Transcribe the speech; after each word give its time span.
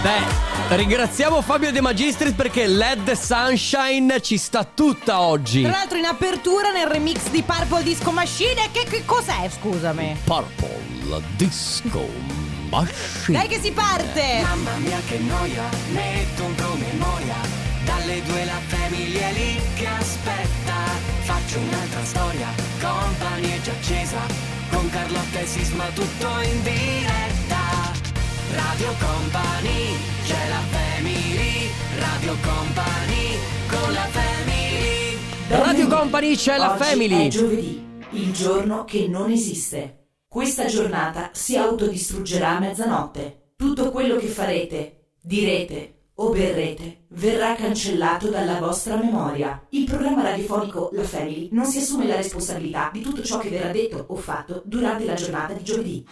Beh, 0.00 0.76
ringraziamo 0.76 1.42
Fabio 1.42 1.72
De 1.72 1.80
Magistris 1.80 2.32
perché 2.32 2.68
LED 2.68 3.12
Sunshine 3.12 4.20
ci 4.20 4.38
sta 4.38 4.62
tutta 4.62 5.20
oggi. 5.20 5.62
Tra 5.62 5.72
l'altro 5.72 5.98
in 5.98 6.04
apertura 6.04 6.70
nel 6.70 6.86
remix 6.86 7.28
di 7.30 7.42
Purple 7.42 7.82
Disco 7.82 8.12
Machine, 8.12 8.70
che, 8.70 8.84
che 8.84 9.04
cos'è, 9.04 9.50
scusami? 9.50 10.16
Purple 10.22 11.20
Disco 11.36 12.08
Machine. 12.70 13.38
Dai 13.38 13.48
che 13.48 13.58
si 13.60 13.72
parte! 13.72 14.40
Mamma 14.42 14.76
mia 14.76 15.00
che 15.08 15.18
noia, 15.18 15.64
metto 15.90 16.44
un 16.44 16.54
promemoria 16.54 17.34
Dalle 17.84 18.22
due 18.22 18.44
la 18.44 18.60
famiglia 18.66 19.28
è 19.28 19.32
lì 19.32 19.60
che 19.74 19.86
aspetta 19.86 20.76
Faccio 21.22 21.58
un'altra 21.58 22.04
storia, 22.04 22.48
company 22.80 23.50
è 23.50 23.60
già 23.62 23.72
accesa 23.72 24.20
Con 24.70 24.88
Carlotta 24.90 25.40
e 25.40 25.46
Sisma 25.46 25.86
tutto 25.92 26.28
in 26.42 26.62
diretta 26.62 27.57
Radio 28.54 28.94
Company, 28.98 29.96
c'è 30.24 30.48
la 30.48 30.62
family 30.70 31.70
Radio 31.98 32.36
Company, 32.42 33.38
con 33.68 33.92
la 33.92 34.06
family 34.06 34.38
Radio 35.48 35.86
Company 35.86 36.36
c'è 36.36 36.56
la 36.58 36.72
Oggi 36.72 36.82
Family. 36.84 37.26
È 37.26 37.28
giovedì, 37.28 37.86
il 38.10 38.32
giorno 38.32 38.84
che 38.84 39.08
non 39.08 39.30
esiste. 39.30 40.08
Questa 40.28 40.66
giornata 40.66 41.30
si 41.32 41.56
autodistruggerà 41.56 42.56
a 42.56 42.60
mezzanotte. 42.60 43.52
Tutto 43.56 43.90
quello 43.90 44.16
che 44.16 44.26
farete, 44.26 45.12
direte 45.22 46.10
o 46.16 46.30
berrete 46.30 46.97
verrà 47.10 47.54
cancellato 47.54 48.28
dalla 48.28 48.58
vostra 48.58 48.96
memoria. 48.96 49.60
Il 49.70 49.84
programma 49.84 50.22
radiofonico 50.22 50.90
La 50.92 51.04
Family 51.04 51.48
non 51.52 51.64
si 51.64 51.78
assume 51.78 52.06
la 52.06 52.16
responsabilità 52.16 52.90
di 52.92 53.00
tutto 53.00 53.22
ciò 53.22 53.38
che 53.38 53.48
verrà 53.48 53.70
detto 53.70 54.04
o 54.08 54.16
fatto 54.16 54.62
durante 54.66 55.04
la 55.06 55.14
giornata 55.14 55.54
di 55.54 55.62
giovedì. 55.64 56.04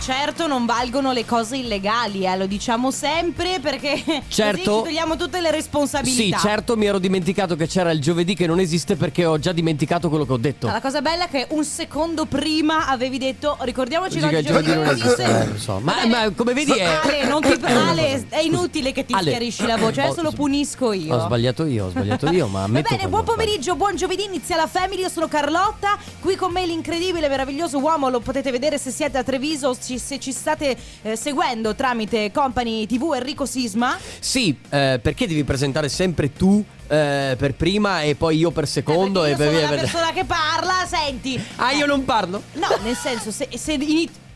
Certo 0.00 0.48
non 0.48 0.66
valgono 0.66 1.12
le 1.12 1.24
cose 1.24 1.58
illegali, 1.58 2.26
eh, 2.26 2.36
lo 2.36 2.46
diciamo 2.46 2.90
sempre 2.90 3.60
perché 3.60 4.02
Certo. 4.26 4.58
così 4.58 4.58
ci 4.58 4.64
togliamo 4.96 5.14
tutte 5.14 5.40
le 5.40 5.46
Sì, 5.50 5.54
responsabilità. 5.54 6.38
certo, 6.38 6.76
mi 6.76 6.86
ero 6.86 6.98
dimenticato 6.98 7.54
che 7.54 7.68
c'era 7.68 7.92
il 7.92 8.00
giovedì 8.00 8.34
che 8.34 8.48
non 8.48 8.58
esiste 8.58 8.96
perché 8.96 9.24
ho 9.24 9.38
già 9.38 9.52
dimenticato 9.52 10.08
quello 10.08 10.26
che 10.26 10.32
ho 10.32 10.38
detto. 10.38 10.66
La 10.66 10.80
cosa 10.80 11.00
bella 11.02 11.26
è 11.26 11.28
che 11.28 11.46
un 11.50 11.64
secondo 11.64 12.24
prima 12.26 12.88
avevi 12.88 13.16
detto 13.18 13.56
ricordiamoci 13.60 14.18
che 14.18 14.38
il 14.38 14.44
giovedì 14.44 14.74
non 14.74 14.86
esiste. 14.86 15.52
Eh, 15.54 15.58
so. 15.58 15.78
Ma, 15.80 16.04
ma 16.06 16.28
come 16.32 16.52
vedi 16.52 16.72
è... 16.72 16.82
Ale, 16.84 17.24
non 17.26 17.40
ti- 17.40 17.52
Ale, 17.62 18.26
è 18.28 18.40
inutile 18.40 18.90
che 18.90 19.04
ti 19.04 19.12
Ale. 19.12 19.22
schiarisci 19.30 19.66
la 19.66 19.76
voce, 19.76 20.00
adesso 20.00 20.18
Ho- 20.18 20.24
lo 20.32 20.36
punisco 20.36 20.92
io. 20.92 21.14
Ho 21.14 21.20
sbagliato 21.20 21.64
io, 21.64 21.86
ho 21.86 21.90
sbagliato 21.90 22.30
io, 22.30 22.46
ma 22.48 22.66
Va 22.66 22.80
bene, 22.80 23.08
buon 23.08 23.24
pomeriggio, 23.24 23.76
buon 23.76 23.96
giovedì, 23.96 24.24
inizia 24.24 24.56
la 24.56 24.66
Family, 24.66 25.02
io 25.02 25.08
sono 25.08 25.28
Carlotta, 25.28 25.98
qui 26.20 26.34
con 26.36 26.52
me 26.52 26.66
l'incredibile, 26.66 27.28
meraviglioso 27.28 27.78
uomo, 27.78 28.08
lo 28.08 28.20
potete 28.20 28.50
vedere 28.50 28.78
se 28.78 28.90
siete 28.90 29.18
a 29.18 29.22
Treviso, 29.22 29.76
ci- 29.78 29.98
se 29.98 30.18
ci 30.18 30.32
state 30.32 30.76
eh, 31.02 31.16
seguendo 31.16 31.74
tramite 31.74 32.30
Company 32.32 32.86
TV 32.86 33.12
Enrico 33.14 33.46
Sisma. 33.46 33.96
Sì, 34.18 34.56
eh, 34.70 34.98
perché 35.02 35.26
devi 35.26 35.44
presentare 35.44 35.88
sempre 35.88 36.32
tu 36.32 36.64
eh, 36.88 37.34
per 37.38 37.54
prima 37.54 38.02
e 38.02 38.14
poi 38.14 38.36
io 38.38 38.50
per 38.50 38.68
secondo 38.68 39.24
Eh, 39.24 39.28
e 39.28 39.30
io 39.30 39.36
per 39.36 39.46
sono 39.48 39.60
la 39.60 39.68
persona 39.80 40.12
che 40.12 40.24
parla, 40.24 40.86
senti. 40.86 41.42
Ah, 41.56 41.72
io 41.72 41.86
non 41.86 42.04
parlo? 42.04 42.42
No, 42.54 42.68
nel 42.82 42.96
senso, 42.96 43.30
se, 43.30 43.48
se. 43.54 43.78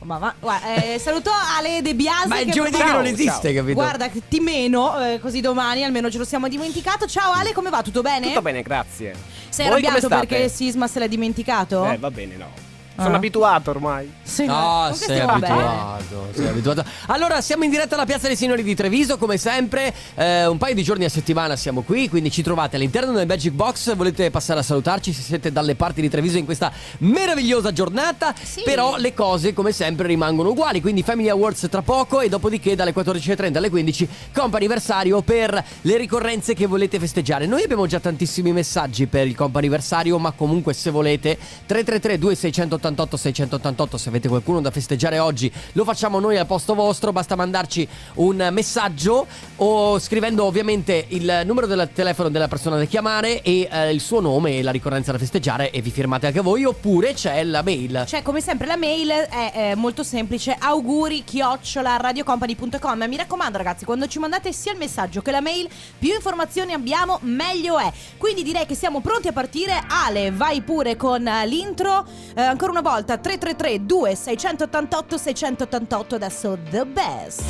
Ma, 0.06 0.18
ma 0.18 0.32
guarda, 0.38 0.74
eh, 0.76 1.00
saluto 1.00 1.30
Ale 1.58 1.82
De 1.82 1.92
Biasi. 1.96 2.28
Ma 2.28 2.38
è 2.38 2.44
che 2.44 2.52
giovedì 2.52 2.76
che 2.76 2.92
non 2.92 3.06
esiste, 3.06 3.52
capito? 3.52 3.74
Guarda, 3.74 4.08
ti 4.08 4.38
meno, 4.38 5.04
eh, 5.04 5.18
così 5.18 5.40
domani 5.40 5.82
almeno 5.82 6.08
ce 6.08 6.18
lo 6.18 6.24
siamo 6.24 6.46
dimenticato. 6.46 7.06
Ciao 7.08 7.32
Ale, 7.32 7.52
come 7.52 7.70
va? 7.70 7.82
Tutto 7.82 8.02
bene? 8.02 8.28
Tutto 8.28 8.42
bene, 8.42 8.62
grazie. 8.62 9.14
Sei 9.48 9.68
Voi 9.68 9.84
arrabbiato 9.84 10.06
perché 10.06 10.48
Sisma 10.48 10.86
se 10.86 11.00
l'ha 11.00 11.08
dimenticato? 11.08 11.84
Eh, 11.90 11.98
va 11.98 12.10
bene, 12.12 12.36
no. 12.36 12.65
Sono 12.96 13.14
Ah. 13.14 13.16
abituato 13.16 13.70
ormai. 13.70 14.10
Sì, 14.22 14.46
No, 14.46 14.54
comunque 14.54 14.96
sei 14.96 15.16
stiamo 15.16 15.38
bene. 15.38 15.54
abituato, 15.54 16.28
sei 16.34 16.46
abituato. 16.48 16.84
Allora, 17.06 17.40
siamo 17.40 17.64
in 17.64 17.70
diretta 17.70 17.94
alla 17.94 18.06
Piazza 18.06 18.26
dei 18.26 18.36
Signori 18.36 18.62
di 18.62 18.74
Treviso, 18.74 19.18
come 19.18 19.36
sempre. 19.36 19.92
Eh, 20.14 20.46
un 20.46 20.56
paio 20.58 20.74
di 20.74 20.82
giorni 20.82 21.04
a 21.04 21.08
settimana 21.08 21.56
siamo 21.56 21.82
qui, 21.82 22.08
quindi 22.08 22.30
ci 22.30 22.42
trovate 22.42 22.76
all'interno 22.76 23.12
del 23.12 23.26
Magic 23.26 23.52
Box. 23.52 23.94
Volete 23.94 24.30
passare 24.30 24.60
a 24.60 24.62
salutarci 24.62 25.12
se 25.12 25.22
siete 25.22 25.52
dalle 25.52 25.74
parti 25.74 26.00
di 26.00 26.08
Treviso 26.08 26.38
in 26.38 26.44
questa 26.44 26.72
meravigliosa 26.98 27.72
giornata. 27.72 28.34
Sì. 28.40 28.62
Però 28.64 28.96
le 28.96 29.12
cose, 29.14 29.52
come 29.52 29.72
sempre, 29.72 30.06
rimangono 30.06 30.50
uguali. 30.50 30.80
Quindi 30.80 31.02
Family 31.02 31.28
Awards 31.28 31.66
tra 31.70 31.82
poco 31.82 32.20
e 32.20 32.28
dopodiché 32.28 32.74
dalle 32.74 32.92
14.30 32.94 33.58
alle 33.58 33.70
15 33.70 34.08
comp'anniversario 34.34 35.20
per 35.22 35.62
le 35.82 35.96
ricorrenze 35.96 36.54
che 36.54 36.66
volete 36.66 36.98
festeggiare. 36.98 37.46
Noi 37.46 37.62
abbiamo 37.62 37.86
già 37.86 38.00
tantissimi 38.00 38.52
messaggi 38.52 39.06
per 39.06 39.26
il 39.26 39.34
comp'anniversario, 39.34 40.18
ma 40.18 40.32
comunque 40.32 40.72
se 40.72 40.90
volete 40.90 41.36
333 41.66 42.18
2688 42.18 42.85
688 42.94 43.96
se 43.96 44.08
avete 44.08 44.28
qualcuno 44.28 44.60
da 44.60 44.70
festeggiare 44.70 45.18
oggi, 45.18 45.50
lo 45.72 45.84
facciamo 45.84 46.20
noi 46.20 46.36
al 46.36 46.46
posto 46.46 46.74
vostro, 46.74 47.12
basta 47.12 47.34
mandarci 47.34 47.88
un 48.14 48.48
messaggio 48.52 49.26
o 49.56 49.98
scrivendo 49.98 50.44
ovviamente 50.44 51.06
il 51.08 51.42
numero 51.44 51.66
del 51.66 51.88
telefono 51.92 52.28
della 52.28 52.48
persona 52.48 52.76
da 52.76 52.84
chiamare 52.84 53.42
e 53.42 53.68
eh, 53.70 53.92
il 53.92 54.00
suo 54.00 54.20
nome 54.20 54.58
e 54.58 54.62
la 54.62 54.70
ricorrenza 54.70 55.12
da 55.12 55.18
festeggiare 55.18 55.70
e 55.70 55.80
vi 55.80 55.90
firmate 55.90 56.26
anche 56.26 56.40
voi 56.40 56.64
oppure 56.64 57.14
c'è 57.14 57.42
la 57.44 57.62
mail. 57.62 58.04
Cioè, 58.06 58.22
come 58.22 58.40
sempre, 58.40 58.66
la 58.66 58.76
mail 58.76 59.08
è, 59.08 59.52
eh, 59.54 59.74
molto 59.74 60.02
semplice: 60.02 60.56
auguri 60.58 61.24
chiocciola 61.24 61.96
radiocompany.com. 61.96 63.04
Mi 63.08 63.16
raccomando, 63.16 63.56
ragazzi, 63.56 63.84
quando 63.84 64.06
ci 64.06 64.18
mandate 64.18 64.52
sia 64.52 64.72
il 64.72 64.78
messaggio 64.78 65.22
che 65.22 65.30
la 65.30 65.40
mail, 65.40 65.68
più 65.98 66.12
informazioni 66.12 66.72
abbiamo, 66.72 67.18
meglio 67.22 67.78
è. 67.78 67.90
Quindi 68.16 68.42
direi 68.42 68.66
che 68.66 68.74
siamo 68.74 69.00
pronti 69.00 69.28
a 69.28 69.32
partire. 69.32 69.84
Ale, 69.88 70.30
vai 70.30 70.62
pure 70.62 70.96
con 70.96 71.26
eh, 71.26 71.46
l'intro. 71.46 72.06
Eh, 72.34 72.42
ancora 72.42 72.70
una 72.70 72.75
volta: 72.82 73.16
333 73.18 73.84
2688 73.84 75.18
688. 75.18 76.14
Adesso 76.14 76.58
The 76.70 76.84
Best. 76.86 77.42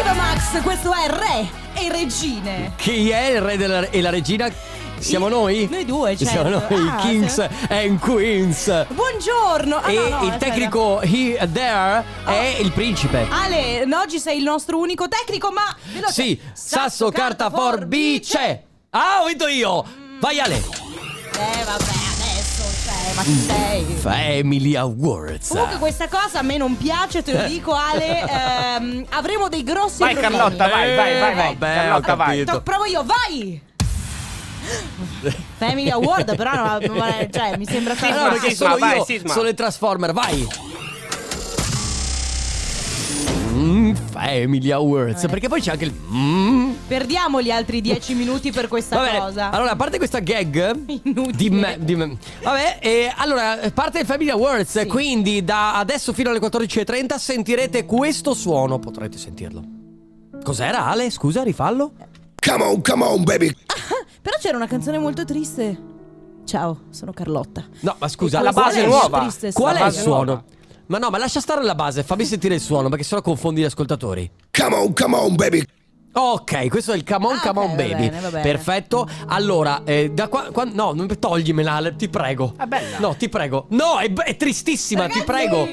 Iva 0.00 0.12
Max, 0.12 0.60
questo 0.62 0.92
è 0.92 1.08
Re 1.08 1.48
e 1.74 1.88
Regine. 1.90 2.72
Chi 2.76 3.10
è 3.10 3.30
il 3.30 3.40
re 3.40 3.56
della- 3.56 3.88
e 3.88 4.00
la 4.00 4.10
regina? 4.10 4.50
Siamo 4.98 5.28
noi? 5.28 5.68
Noi 5.70 5.84
due, 5.84 6.16
certo. 6.16 6.32
Siamo 6.32 6.48
noi, 6.68 6.88
Ah, 6.88 6.96
Kings 6.96 7.32
se- 7.34 7.48
and 7.68 7.98
Queens. 8.00 8.86
Buongiorno. 8.88 9.76
Ah, 9.76 9.90
e 9.92 9.94
no, 9.94 10.00
no, 10.00 10.06
il 10.08 10.14
aspetta. 10.14 10.38
tecnico 10.38 11.00
He 11.02 11.38
There 11.52 12.04
è 12.26 12.56
il 12.60 12.72
principe. 12.72 13.26
Ale, 13.30 13.86
oggi 13.94 14.18
sei 14.18 14.38
il 14.38 14.42
nostro 14.44 14.78
unico 14.78 15.06
tecnico, 15.08 15.50
ma. 15.52 15.74
Sì, 16.10 16.38
sasso, 16.52 17.10
carta, 17.10 17.48
forbice. 17.48 18.64
Ah, 18.90 19.22
ho 19.22 19.26
vinto 19.26 19.46
io. 19.46 19.84
Vai 20.20 20.40
Ale. 20.40 20.56
Eh, 20.56 21.64
vabbè, 21.64 21.84
ma 23.18 23.24
chi 23.24 23.34
sei? 23.40 23.84
Family 23.98 24.76
Awards. 24.76 25.48
Comunque 25.48 25.78
questa 25.78 26.06
cosa 26.08 26.38
a 26.38 26.42
me 26.42 26.56
non 26.56 26.76
piace, 26.76 27.22
te 27.22 27.32
lo 27.32 27.48
dico 27.48 27.74
Ale, 27.74 28.20
ehm, 28.22 29.06
avremo 29.10 29.48
dei 29.48 29.64
grossi 29.64 29.98
Vai, 29.98 30.12
problemi. 30.14 30.36
Carlotta, 30.36 30.68
vai, 30.68 30.94
vai, 30.94 31.18
vai, 31.20 31.34
vai. 31.34 31.50
Eh, 31.50 31.56
vabbè, 31.56 31.74
Carlotta, 31.74 32.12
ho 32.12 32.16
vai. 32.16 32.28
capito. 32.38 32.52
To- 32.52 32.62
provo 32.62 32.84
io, 32.84 33.04
vai! 33.04 33.60
Family 35.56 35.90
Award, 35.90 36.36
però 36.36 36.52
no, 36.54 36.94
ma- 36.94 37.26
cioè, 37.30 37.56
mi 37.56 37.66
sembra 37.66 37.94
no, 37.94 37.98
Sisma, 37.98 38.28
perché 38.28 38.50
Sisma, 38.50 38.66
sono 38.66 38.78
vai, 38.78 38.96
io, 38.98 39.04
Sisma. 39.04 39.32
sono 39.32 39.48
il 39.48 39.54
Transformer, 39.54 40.12
vai. 40.12 40.46
Mm, 43.88 43.94
Family 44.10 44.70
Awards, 44.70 45.24
Eh. 45.24 45.28
perché 45.28 45.48
poi 45.48 45.60
c'è 45.60 45.72
anche 45.72 45.84
il 45.84 45.92
mm. 45.92 46.70
Perdiamo 46.88 47.40
gli 47.42 47.50
altri 47.50 47.80
dieci 47.80 48.14
minuti 48.14 48.50
per 48.50 48.68
questa 48.68 48.96
Va 48.98 49.04
bene, 49.04 49.18
cosa. 49.18 49.50
Allora, 49.50 49.70
a 49.72 49.76
parte 49.76 49.98
questa 49.98 50.20
gag 50.20 50.76
Inutile. 51.04 51.32
di 51.36 51.50
me, 51.50 51.76
di 51.80 51.94
me- 51.96 52.16
Vabbè, 52.42 52.78
e 52.80 53.12
allora 53.16 53.58
parte 53.74 54.00
il 54.00 54.06
Family 54.06 54.30
Awards, 54.30 54.80
Sì. 54.80 54.86
quindi 54.86 55.44
da 55.44 55.76
adesso 55.78 56.12
fino 56.12 56.30
alle 56.30 56.38
14:30 56.40 57.16
sentirete 57.18 57.84
questo 57.84 58.34
suono, 58.34 58.78
potrete 58.78 59.18
sentirlo. 59.18 59.62
Cos'era 60.42 60.86
Ale? 60.86 61.10
Scusa, 61.10 61.42
rifallo. 61.42 61.92
Come 62.40 62.64
on, 62.64 62.80
come 62.82 63.04
on, 63.04 63.24
baby. 63.24 63.50
Però 64.22 64.36
c'era 64.40 64.56
una 64.56 64.66
canzone 64.66 64.98
molto 64.98 65.24
triste. 65.24 65.78
Ciao, 66.44 66.82
sono 66.90 67.12
Carlotta. 67.12 67.64
No, 67.80 67.96
ma 67.98 68.08
scusa, 68.08 68.40
la 68.40 68.52
base 68.52 68.82
è 68.82 68.86
nuova. 68.86 69.20
triste, 69.20 69.52
Qual 69.52 69.76
è 69.76 69.84
il 69.86 69.92
suono? 69.92 70.24
nuova. 70.24 70.44
Ma 70.88 70.98
no, 70.98 71.10
ma 71.10 71.18
lascia 71.18 71.40
stare 71.40 71.62
la 71.62 71.74
base, 71.74 72.02
fammi 72.02 72.24
sentire 72.24 72.54
il 72.54 72.60
suono 72.60 72.88
perché 72.88 73.04
sennò 73.04 73.20
confondi 73.22 73.60
gli 73.60 73.64
ascoltatori. 73.64 74.30
Come 74.50 74.74
on, 74.74 74.92
come 74.94 75.16
on, 75.16 75.34
baby. 75.34 75.62
Ok, 76.10 76.68
questo 76.68 76.92
è 76.92 76.96
il 76.96 77.04
Come 77.04 77.26
On, 77.26 77.34
Ah, 77.34 77.40
Come 77.40 77.60
ok, 77.60 77.64
On 77.70 77.76
va 77.76 77.82
Baby. 77.82 78.08
bene, 78.08 78.20
va 78.20 78.30
bene. 78.30 78.42
Perfetto. 78.42 79.06
Allora, 79.26 79.82
eh, 79.84 80.10
da 80.10 80.28
qua, 80.28 80.48
qua- 80.50 80.64
no, 80.64 80.92
non 80.92 81.06
toglimela, 81.18 81.74
Ale, 81.74 81.94
ti 81.96 82.08
prego. 82.08 82.54
È 82.58 82.64
bella. 82.64 82.98
No, 82.98 83.14
ti 83.16 83.28
prego. 83.28 83.66
No, 83.70 83.98
è, 83.98 84.10
è 84.12 84.36
tristissima, 84.36 85.06
ti 85.06 85.20
Ragazzi, 85.20 85.24
prego. 85.26 85.68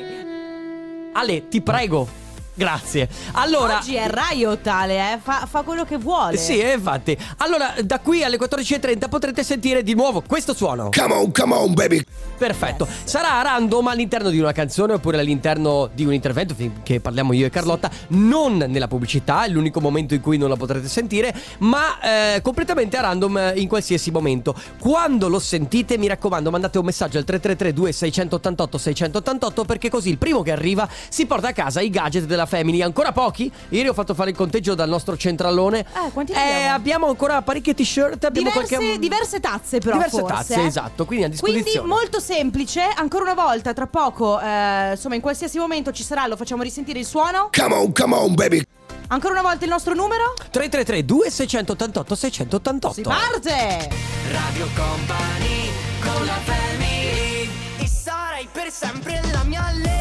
Ale, 1.13 1.47
ti 1.47 1.61
prego. 1.61 2.07
Grazie. 2.55 3.09
Allora. 3.33 3.77
Oggi 3.77 3.95
è 3.95 4.09
Riot, 4.09 4.65
Ale, 4.65 5.13
eh? 5.13 5.19
fa, 5.21 5.45
fa 5.45 5.61
quello 5.61 5.83
che 5.83 5.97
vuole. 5.97 6.37
Sì, 6.37 6.57
eh, 6.59 6.73
infatti. 6.73 7.15
Allora, 7.37 7.73
da 7.83 7.99
qui 7.99 8.23
alle 8.23 8.37
14.30 8.37 9.09
potrete 9.09 9.43
sentire 9.43 9.83
di 9.83 9.93
nuovo 9.93 10.23
questo 10.25 10.53
suono. 10.53 10.89
Come 10.95 11.13
on, 11.13 11.31
come 11.33 11.53
on, 11.53 11.73
baby. 11.73 12.01
Perfetto. 12.37 12.87
Sarà 13.03 13.41
random 13.41 13.87
all'interno 13.87 14.29
di 14.29 14.39
una 14.39 14.53
canzone 14.53 14.93
oppure 14.93 15.19
all'interno 15.19 15.89
di 15.93 16.05
un 16.05 16.13
intervento 16.13 16.55
che 16.83 16.99
parliamo 17.01 17.33
io 17.33 17.45
e 17.45 17.49
Carlotta. 17.49 17.91
Non 18.09 18.57
nella 18.57 18.87
pubblicità, 18.87 19.43
è 19.43 19.49
l'unico 19.49 19.81
momento 19.81 20.13
in 20.13 20.21
cui 20.21 20.37
non 20.37 20.47
la 20.47 20.55
potrete 20.55 20.87
sentire, 20.87 21.35
ma 21.59 21.99
eh, 21.99 22.41
completamente 22.41 22.95
a 22.95 23.01
random 23.01 23.37
eh, 23.37 23.53
in 23.57 23.67
qualsiasi 23.67 24.11
momento. 24.11 24.55
Quando 24.79 25.27
lo 25.27 25.39
sentite, 25.39 25.97
mi 25.97 26.07
raccomando, 26.07 26.49
mandate 26.49 26.77
un 26.77 26.85
messaggio 26.85 27.17
al 27.17 27.25
333 27.25 27.73
2688 27.73 28.77
688 28.77 29.65
perché 29.65 29.89
così 29.89 30.09
il 30.09 30.17
primo 30.17 30.41
che 30.41 30.51
arriva 30.51 30.87
si 31.09 31.25
porta 31.25 31.49
a 31.49 31.53
casa 31.53 31.81
i 31.81 31.89
gadget 31.89 32.23
della 32.25 32.44
della 32.45 32.57
Family. 32.63 32.81
Ancora 32.81 33.11
pochi? 33.11 33.51
Ieri 33.69 33.87
ho 33.89 33.93
fatto 33.93 34.13
fare 34.13 34.29
il 34.29 34.35
conteggio 34.35 34.75
dal 34.75 34.87
nostro 34.87 35.17
centralone. 35.17 35.79
Eh, 35.79 36.11
quanti 36.13 36.31
ne 36.31 36.37
Eh, 36.39 36.53
abbiamo? 36.53 36.73
abbiamo 36.75 37.07
ancora 37.07 37.41
parecchie 37.41 37.73
t-shirt. 37.73 38.23
Abbiamo 38.23 38.49
Diverse, 38.49 38.75
qualche... 38.77 38.99
diverse 38.99 39.39
tazze 39.39 39.79
però 39.79 39.97
Diverse 39.97 40.19
forse, 40.19 40.35
tazze, 40.35 40.55
eh. 40.61 40.65
esatto, 40.65 41.05
quindi 41.05 41.25
a 41.25 41.29
Quindi 41.29 41.59
disposizione. 41.59 41.87
molto 41.87 42.19
semplice, 42.19 42.81
ancora 42.95 43.23
una 43.23 43.33
volta, 43.33 43.73
tra 43.73 43.87
poco, 43.87 44.39
eh, 44.39 44.91
insomma 44.91 45.15
in 45.15 45.21
qualsiasi 45.21 45.57
momento 45.57 45.91
ci 45.91 46.03
sarà, 46.03 46.27
lo 46.27 46.35
facciamo 46.37 46.61
risentire 46.63 46.99
il 46.99 47.05
suono. 47.05 47.49
Come 47.55 47.73
on, 47.75 47.91
come 47.91 48.15
on, 48.15 48.33
baby. 48.35 48.61
Ancora 49.07 49.33
una 49.33 49.41
volta 49.43 49.65
il 49.65 49.69
nostro 49.71 49.93
numero? 49.93 50.33
333 50.51 51.05
2688 51.05 52.15
688 52.15 52.93
Si 52.93 53.01
parte! 53.01 53.89
Radio 54.31 54.67
Company 54.75 55.69
con 56.01 56.25
la 56.25 56.39
family 56.43 57.49
E 57.79 57.87
sarai 57.87 58.47
per 58.51 58.71
sempre 58.71 59.21
la 59.31 59.43
mia 59.43 59.61
ra. 59.83 59.94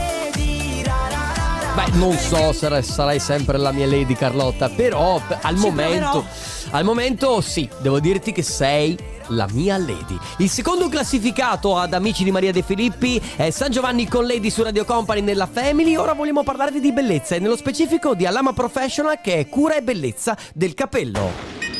Beh, 1.75 1.91
non 1.95 2.17
so 2.17 2.53
se 2.53 2.83
sarai 2.83 3.19
sempre 3.19 3.59
la 3.59 3.73
mia 3.73 3.87
lady 3.87 4.15
Carlotta, 4.15 4.69
però 4.69 5.21
al 5.41 5.57
Ci 5.57 5.61
momento 5.61 6.25
al 6.71 6.85
momento 6.85 7.41
sì, 7.41 7.69
devo 7.81 8.01
dirti 8.01 8.33
che 8.33 8.43
sei 8.43 8.99
la 9.29 9.47
mia 9.53 9.77
lady. 9.77 10.19
Il 10.39 10.51
secondo 10.51 10.89
classificato 10.89 11.77
ad 11.77 11.95
Amici 11.95 12.25
di 12.25 12.31
Maria 12.31 12.53
De 12.53 12.63
Filippi 12.63 13.21
è 13.37 13.51
San 13.51 13.71
Giovanni 13.71 14.09
con 14.09 14.27
Lady 14.27 14.51
su 14.51 14.63
Radio 14.63 14.85
Company 14.85 15.21
nella 15.21 15.47
Family. 15.47 15.97
Ora 15.97 16.15
vogliamo 16.15 16.43
parlarvi 16.43 16.81
di 16.81 16.93
bellezza 16.93 17.37
e 17.37 17.39
nello 17.39 17.57
specifico 17.57 18.15
di 18.15 18.27
Alama 18.27 18.53
Professional 18.53 19.21
che 19.21 19.35
è 19.39 19.49
cura 19.49 19.77
e 19.77 19.83
bellezza 19.83 20.37
del 20.53 20.75
capello. 20.75 21.74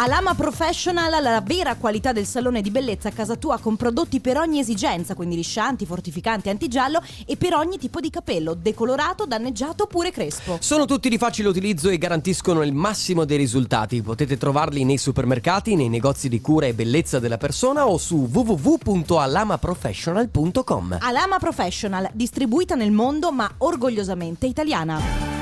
Alama 0.00 0.32
Professional, 0.34 1.20
la 1.20 1.42
vera 1.44 1.74
qualità 1.74 2.12
del 2.12 2.24
salone 2.24 2.62
di 2.62 2.70
bellezza 2.70 3.08
a 3.08 3.10
casa 3.10 3.34
tua 3.34 3.58
con 3.58 3.74
prodotti 3.74 4.20
per 4.20 4.36
ogni 4.36 4.60
esigenza, 4.60 5.16
quindi 5.16 5.34
liscianti, 5.34 5.86
fortificanti, 5.86 6.48
antigiallo 6.48 7.02
e 7.26 7.36
per 7.36 7.54
ogni 7.54 7.78
tipo 7.78 7.98
di 7.98 8.08
capello, 8.08 8.54
decolorato, 8.54 9.26
danneggiato 9.26 9.82
oppure 9.82 10.12
crespo. 10.12 10.58
Sono 10.60 10.84
tutti 10.84 11.08
di 11.08 11.18
facile 11.18 11.48
utilizzo 11.48 11.88
e 11.88 11.98
garantiscono 11.98 12.62
il 12.62 12.72
massimo 12.72 13.24
dei 13.24 13.38
risultati. 13.38 14.00
Potete 14.00 14.36
trovarli 14.36 14.84
nei 14.84 14.98
supermercati, 14.98 15.74
nei 15.74 15.88
negozi 15.88 16.28
di 16.28 16.40
cura 16.40 16.66
e 16.66 16.74
bellezza 16.74 17.18
della 17.18 17.36
persona 17.36 17.88
o 17.88 17.98
su 17.98 18.28
www.alamaprofessional.com. 18.32 20.98
Alama 21.00 21.38
Professional, 21.38 22.08
distribuita 22.12 22.76
nel 22.76 22.92
mondo 22.92 23.32
ma 23.32 23.52
orgogliosamente 23.58 24.46
italiana. 24.46 25.37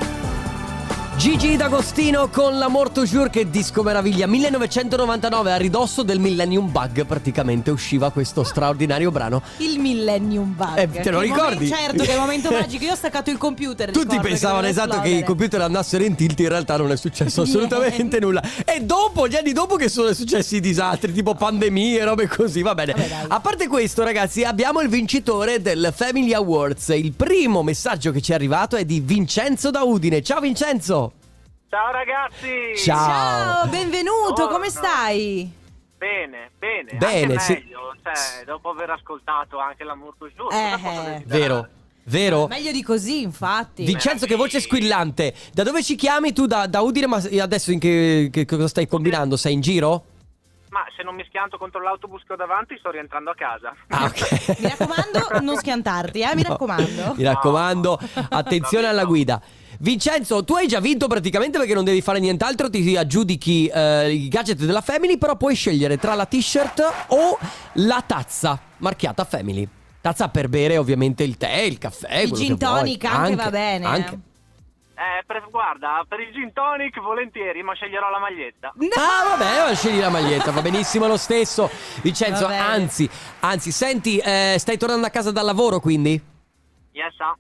Gigi 1.16 1.56
D'Agostino 1.56 2.28
con 2.28 2.58
l'Amor 2.58 2.90
Toujours 2.90 3.30
che 3.30 3.48
disco 3.48 3.82
meraviglia 3.82 4.26
1999 4.26 5.50
a 5.50 5.56
ridosso 5.56 6.02
del 6.02 6.18
Millennium 6.20 6.70
Bug 6.70 7.06
praticamente 7.06 7.70
usciva 7.70 8.10
questo 8.10 8.44
straordinario 8.44 9.10
brano 9.10 9.40
Il 9.56 9.80
Millennium 9.80 10.54
Bug. 10.54 10.76
Eh, 10.76 10.88
te 11.00 11.10
lo 11.10 11.20
Che 11.20 11.24
ricordi? 11.24 11.68
momen- 11.68 11.68
certo, 11.68 12.02
che 12.04 12.16
momento 12.16 12.50
magico. 12.52 12.84
Io 12.84 12.92
ho 12.92 12.96
staccato 12.96 13.30
il 13.30 13.38
computer. 13.38 13.90
Tutti 13.92 14.18
pensavano 14.20 14.66
doveva 14.66 14.84
esatto 14.84 15.00
che 15.00 15.08
i 15.08 15.24
computer 15.24 15.62
andassero 15.62 16.04
in 16.04 16.14
tilt, 16.14 16.38
in 16.40 16.48
realtà 16.48 16.76
non 16.76 16.92
è 16.92 16.96
successo 16.96 17.42
assolutamente 17.42 18.20
nulla. 18.20 18.42
E 18.64 18.82
dopo, 18.82 19.26
gli 19.26 19.36
anni 19.36 19.52
dopo 19.52 19.76
che 19.76 19.88
sono 19.88 20.12
successi 20.12 20.56
i 20.56 20.60
disastri, 20.60 21.12
tipo 21.14 21.34
pandemie 21.34 21.98
e 21.98 22.04
robe 22.04 22.28
così, 22.28 22.60
va 22.60 22.74
bene. 22.74 22.92
Vabbè. 22.92 23.24
A 23.28 23.40
parte 23.40 23.68
questo, 23.68 24.04
ragazzi, 24.04 24.44
abbiamo 24.44 24.80
il 24.80 24.88
vincitore 24.90 25.62
del 25.62 25.92
Family 25.96 26.34
Awards. 26.34 26.88
Il 26.88 27.12
primo 27.12 27.62
messaggio 27.62 28.12
che 28.12 28.20
ci 28.20 28.32
è 28.32 28.34
arrivato 28.34 28.76
è 28.76 28.84
di 28.84 29.00
Vincenzo 29.00 29.70
da 29.70 29.82
Udine. 29.82 30.22
Ciao 30.22 30.40
Vincenzo! 30.40 31.05
Ciao 31.68 31.90
ragazzi! 31.90 32.76
Ciao! 32.76 33.08
Ciao, 33.08 33.66
benvenuto, 33.66 34.32
Buongiorno. 34.34 34.52
come 34.52 34.70
stai? 34.70 35.52
Bene, 35.98 36.50
bene. 36.58 36.92
Bene, 36.96 37.32
anche 37.32 37.38
sì. 37.40 37.52
meglio, 37.54 37.94
cioè, 38.02 38.44
dopo 38.44 38.70
aver 38.70 38.90
ascoltato 38.90 39.58
anche 39.58 39.82
la 39.82 39.94
Murto 39.96 40.28
Giù. 40.34 40.46
Eh, 40.50 40.72
eh. 40.72 41.22
Vero? 41.26 41.68
Vero? 42.04 42.46
Meglio 42.46 42.70
di 42.70 42.84
così, 42.84 43.22
infatti. 43.22 43.84
Vincenzo, 43.84 44.26
che 44.26 44.36
voce 44.36 44.60
squillante. 44.60 45.34
Da 45.52 45.64
dove 45.64 45.82
ci 45.82 45.96
chiami 45.96 46.32
tu? 46.32 46.46
Da, 46.46 46.66
da 46.66 46.80
Udine, 46.82 47.08
ma 47.08 47.16
adesso 47.40 47.72
in 47.72 47.80
che, 47.80 48.28
che 48.30 48.44
cosa 48.44 48.68
stai 48.68 48.86
combinando? 48.86 49.36
Sei 49.36 49.52
in 49.52 49.60
giro? 49.60 50.04
Ma 50.70 50.84
se 50.96 51.02
non 51.02 51.16
mi 51.16 51.24
schianto 51.26 51.58
contro 51.58 51.82
l'autobus 51.82 52.22
che 52.24 52.34
ho 52.34 52.36
davanti 52.36 52.76
sto 52.78 52.90
rientrando 52.90 53.30
a 53.30 53.34
casa. 53.34 53.74
Ah, 53.88 54.04
ok. 54.04 54.58
Mi 54.60 54.68
raccomando, 54.68 55.40
non 55.40 55.56
schiantarti, 55.56 56.20
eh, 56.20 56.34
mi 56.36 56.42
No, 56.42 56.50
raccomando. 56.50 57.14
Mi 57.16 57.24
raccomando, 57.24 57.98
attenzione 58.30 58.86
alla 58.86 59.02
no. 59.02 59.08
guida. 59.08 59.42
Vincenzo, 59.81 60.44
tu 60.44 60.55
hai 60.55 60.67
già 60.67 60.81
vinto 60.81 61.06
praticamente 61.06 61.58
perché 61.58 61.75
non 61.75 61.84
devi 61.84 62.00
fare 62.00 62.19
nient'altro, 62.19 62.70
ti 62.70 62.96
aggiudichi 62.96 63.67
eh, 63.67 64.12
i 64.12 64.28
gadget 64.28 64.58
della 64.58 64.81
Family, 64.81 65.19
però 65.19 65.37
puoi 65.37 65.55
scegliere 65.55 65.99
tra 65.99 66.14
la 66.14 66.26
t-shirt 66.26 67.06
o 67.08 67.38
la 67.75 68.02
tazza 68.06 68.58
marchiata 68.78 69.25
Family. 69.25 69.69
Tazza 70.00 70.28
per 70.28 70.49
bere 70.49 70.76
ovviamente 70.78 71.25
il 71.25 71.37
tè, 71.37 71.52
il 71.61 71.78
caffè, 71.78 72.19
Il 72.19 72.32
gin 72.32 72.56
tonic 72.56 73.05
anche 73.05 73.34
va 73.34 73.50
bene, 73.50 73.84
eh. 73.84 73.88
Anche. 73.88 74.19
Eh, 74.99 75.25
per- 75.26 75.46
guarda, 75.50 76.05
per 76.08 76.20
il 76.20 76.32
gin 76.32 76.52
tonic 76.55 76.99
volentieri, 77.00 77.62
ma 77.62 77.75
sceglierò 77.75 78.08
la 78.08 78.19
maglietta. 78.19 78.73
No! 78.76 78.87
Ah, 78.96 79.37
vabbè, 79.37 79.75
scegli 79.75 79.99
la 79.99 80.08
maglietta, 80.08 80.52
va 80.52 80.62
benissimo 80.62 81.06
lo 81.06 81.19
stesso. 81.19 81.69
Vincenzo, 82.00 82.46
anzi, 82.46 83.08
anzi, 83.40 83.73
senti, 83.73 84.17
eh, 84.17 84.55
stai 84.58 84.78
tornando 84.78 85.06
a 85.06 85.11
casa 85.11 85.32
dal 85.32 85.44
lavoro 85.44 85.81
quindi? 85.81 86.19
Yes, 86.93 87.14
ah. 87.19 87.37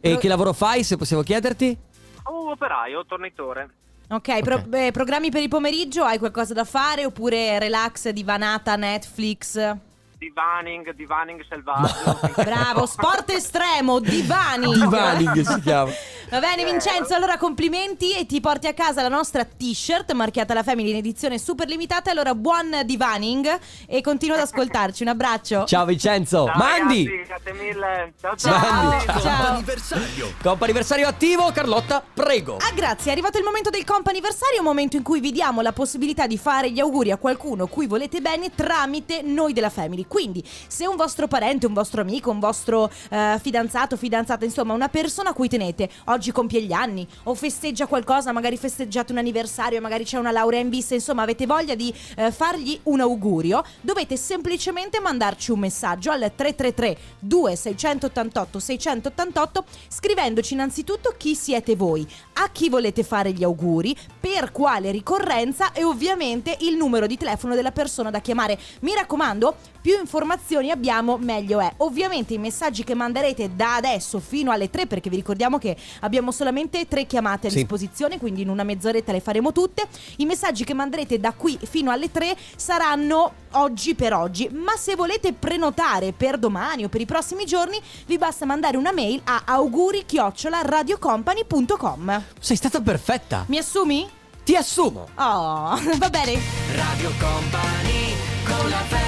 E 0.00 0.10
Pro- 0.10 0.18
che 0.18 0.28
lavoro 0.28 0.52
fai, 0.52 0.84
se 0.84 0.96
possiamo 0.96 1.22
chiederti? 1.22 1.76
Oh, 2.24 2.50
operaio, 2.50 3.04
tornitore. 3.06 3.68
Ok, 4.10 4.40
pro- 4.40 4.62
beh, 4.66 4.90
programmi 4.92 5.30
per 5.30 5.42
il 5.42 5.48
pomeriggio? 5.48 6.04
Hai 6.04 6.18
qualcosa 6.18 6.54
da 6.54 6.64
fare? 6.64 7.04
Oppure 7.04 7.58
relax, 7.58 8.08
divanata, 8.10 8.76
Netflix? 8.76 9.76
Divaning, 10.18 10.94
divaning 10.94 11.44
selvaggio. 11.48 12.18
Bravo, 12.42 12.86
sport 12.86 13.30
estremo, 13.30 14.00
divani. 14.00 14.72
Divaning 14.72 15.40
si 15.42 15.60
chiama. 15.60 15.92
Va 16.30 16.40
bene 16.40 16.64
Vincenzo, 16.64 17.14
allora 17.14 17.38
complimenti 17.38 18.12
e 18.12 18.26
ti 18.26 18.40
porti 18.40 18.66
a 18.66 18.74
casa 18.74 19.00
la 19.00 19.08
nostra 19.08 19.44
t-shirt 19.44 20.12
marchiata 20.12 20.52
la 20.54 20.62
Family 20.64 20.90
in 20.90 20.96
edizione 20.96 21.38
super 21.38 21.68
limitata. 21.68 22.10
Allora 22.10 22.34
buon 22.34 22.82
divaning 22.84 23.58
e 23.86 24.00
continua 24.02 24.34
ad 24.36 24.42
ascoltarci. 24.42 25.04
Un 25.04 25.08
abbraccio. 25.10 25.64
Ciao 25.64 25.86
Vincenzo, 25.86 26.46
Ciao, 26.46 26.58
Mandi! 26.58 27.06
ragazzi, 27.06 27.28
grazie 27.28 27.52
mille. 27.52 28.12
Ciao, 28.20 28.36
Ciao. 28.36 28.60
ciao. 28.60 28.82
Mandi, 28.82 29.04
ciao. 29.06 29.20
Ciao. 29.20 30.32
Coppa 30.42 30.64
anniversario 30.64 31.06
attivo, 31.06 31.50
Carlotta, 31.52 32.02
prego. 32.12 32.56
Ah, 32.56 32.72
grazie, 32.74 33.10
è 33.10 33.12
arrivato 33.12 33.38
il 33.38 33.44
momento 33.44 33.70
del 33.70 33.84
comp'anniversario, 33.84 34.58
un 34.58 34.66
momento 34.66 34.96
in 34.96 35.04
cui 35.04 35.20
vi 35.20 35.30
diamo 35.30 35.62
la 35.62 35.72
possibilità 35.72 36.26
di 36.26 36.36
fare 36.36 36.72
gli 36.72 36.80
auguri 36.80 37.12
a 37.12 37.16
qualcuno 37.16 37.68
cui 37.68 37.86
volete 37.86 38.20
bene 38.20 38.50
tramite 38.52 39.22
noi 39.22 39.52
della 39.52 39.70
Family. 39.70 40.06
Quindi, 40.08 40.42
se 40.66 40.86
un 40.86 40.96
vostro 40.96 41.28
parente, 41.28 41.66
un 41.66 41.74
vostro 41.74 42.00
amico, 42.00 42.30
un 42.30 42.40
vostro 42.40 42.90
eh, 43.10 43.38
fidanzato, 43.40 43.96
fidanzata, 43.96 44.44
insomma, 44.44 44.72
una 44.72 44.88
persona 44.88 45.30
a 45.30 45.32
cui 45.34 45.48
tenete, 45.48 45.88
oggi 46.06 46.32
compie 46.32 46.62
gli 46.62 46.72
anni 46.72 47.06
o 47.24 47.34
festeggia 47.34 47.86
qualcosa, 47.86 48.32
magari 48.32 48.56
festeggiate 48.56 49.12
un 49.12 49.18
anniversario, 49.18 49.80
magari 49.80 50.04
c'è 50.04 50.18
una 50.18 50.32
laurea 50.32 50.60
in 50.60 50.70
vista, 50.70 50.94
insomma, 50.94 51.22
avete 51.22 51.46
voglia 51.46 51.74
di 51.74 51.92
eh, 52.16 52.32
fargli 52.32 52.78
un 52.84 53.00
augurio, 53.00 53.62
dovete 53.82 54.16
semplicemente 54.16 54.98
mandarci 55.00 55.50
un 55.52 55.60
messaggio 55.60 56.10
al 56.10 56.32
333 56.34 56.98
2688 57.20 58.58
688 58.58 59.64
scrivendoci 59.88 60.54
innanzitutto 60.54 61.14
chi 61.16 61.34
siete 61.34 61.76
voi, 61.76 62.06
a 62.34 62.48
chi 62.50 62.68
volete 62.68 63.02
fare 63.02 63.32
gli 63.32 63.44
auguri, 63.44 63.96
per 64.18 64.52
quale 64.52 64.90
ricorrenza 64.90 65.72
e 65.72 65.84
ovviamente 65.84 66.56
il 66.60 66.76
numero 66.76 67.06
di 67.06 67.16
telefono 67.16 67.54
della 67.54 67.72
persona 67.72 68.10
da 68.10 68.20
chiamare. 68.20 68.58
Mi 68.80 68.94
raccomando, 68.94 69.56
più 69.80 69.97
informazioni 69.98 70.70
abbiamo 70.70 71.16
meglio 71.18 71.60
è. 71.60 71.72
Ovviamente 71.78 72.34
i 72.34 72.38
messaggi 72.38 72.84
che 72.84 72.94
manderete 72.94 73.54
da 73.54 73.76
adesso 73.76 74.18
fino 74.20 74.50
alle 74.50 74.68
3 74.70 74.86
perché 74.86 75.08
vi 75.10 75.16
ricordiamo 75.16 75.58
che 75.58 75.76
abbiamo 76.00 76.30
solamente 76.32 76.86
tre 76.88 77.06
chiamate 77.06 77.46
a 77.46 77.50
Sì. 77.50 77.56
disposizione, 77.58 78.18
quindi 78.18 78.42
in 78.42 78.48
una 78.48 78.64
mezz'oretta 78.64 79.12
le 79.12 79.20
faremo 79.20 79.52
tutte. 79.52 79.86
I 80.16 80.24
messaggi 80.26 80.64
che 80.64 80.74
manderete 80.74 81.18
da 81.18 81.32
qui 81.32 81.58
fino 81.62 81.90
alle 81.90 82.10
3 82.10 82.36
saranno 82.56 83.32
oggi 83.52 83.94
per 83.94 84.12
oggi, 84.14 84.48
ma 84.52 84.76
se 84.76 84.94
volete 84.94 85.32
prenotare 85.32 86.12
per 86.12 86.38
domani 86.38 86.84
o 86.84 86.88
per 86.88 87.00
i 87.00 87.06
prossimi 87.06 87.44
giorni 87.44 87.80
vi 88.06 88.18
basta 88.18 88.44
mandare 88.46 88.76
una 88.76 88.92
mail 88.92 89.20
a 89.24 89.42
auguri-radiocompany.com. 89.46 92.22
Sei 92.40 92.56
stata 92.56 92.80
perfetta. 92.80 93.44
Mi 93.48 93.58
assumi? 93.58 94.08
Ti 94.44 94.54
assumo. 94.56 95.08
Oh, 95.16 95.78
va 95.98 96.10
bene. 96.10 96.38
Radio 96.74 97.10
Company 97.18 98.14
con 98.44 98.68
la 98.70 98.82
Devo 98.88 99.07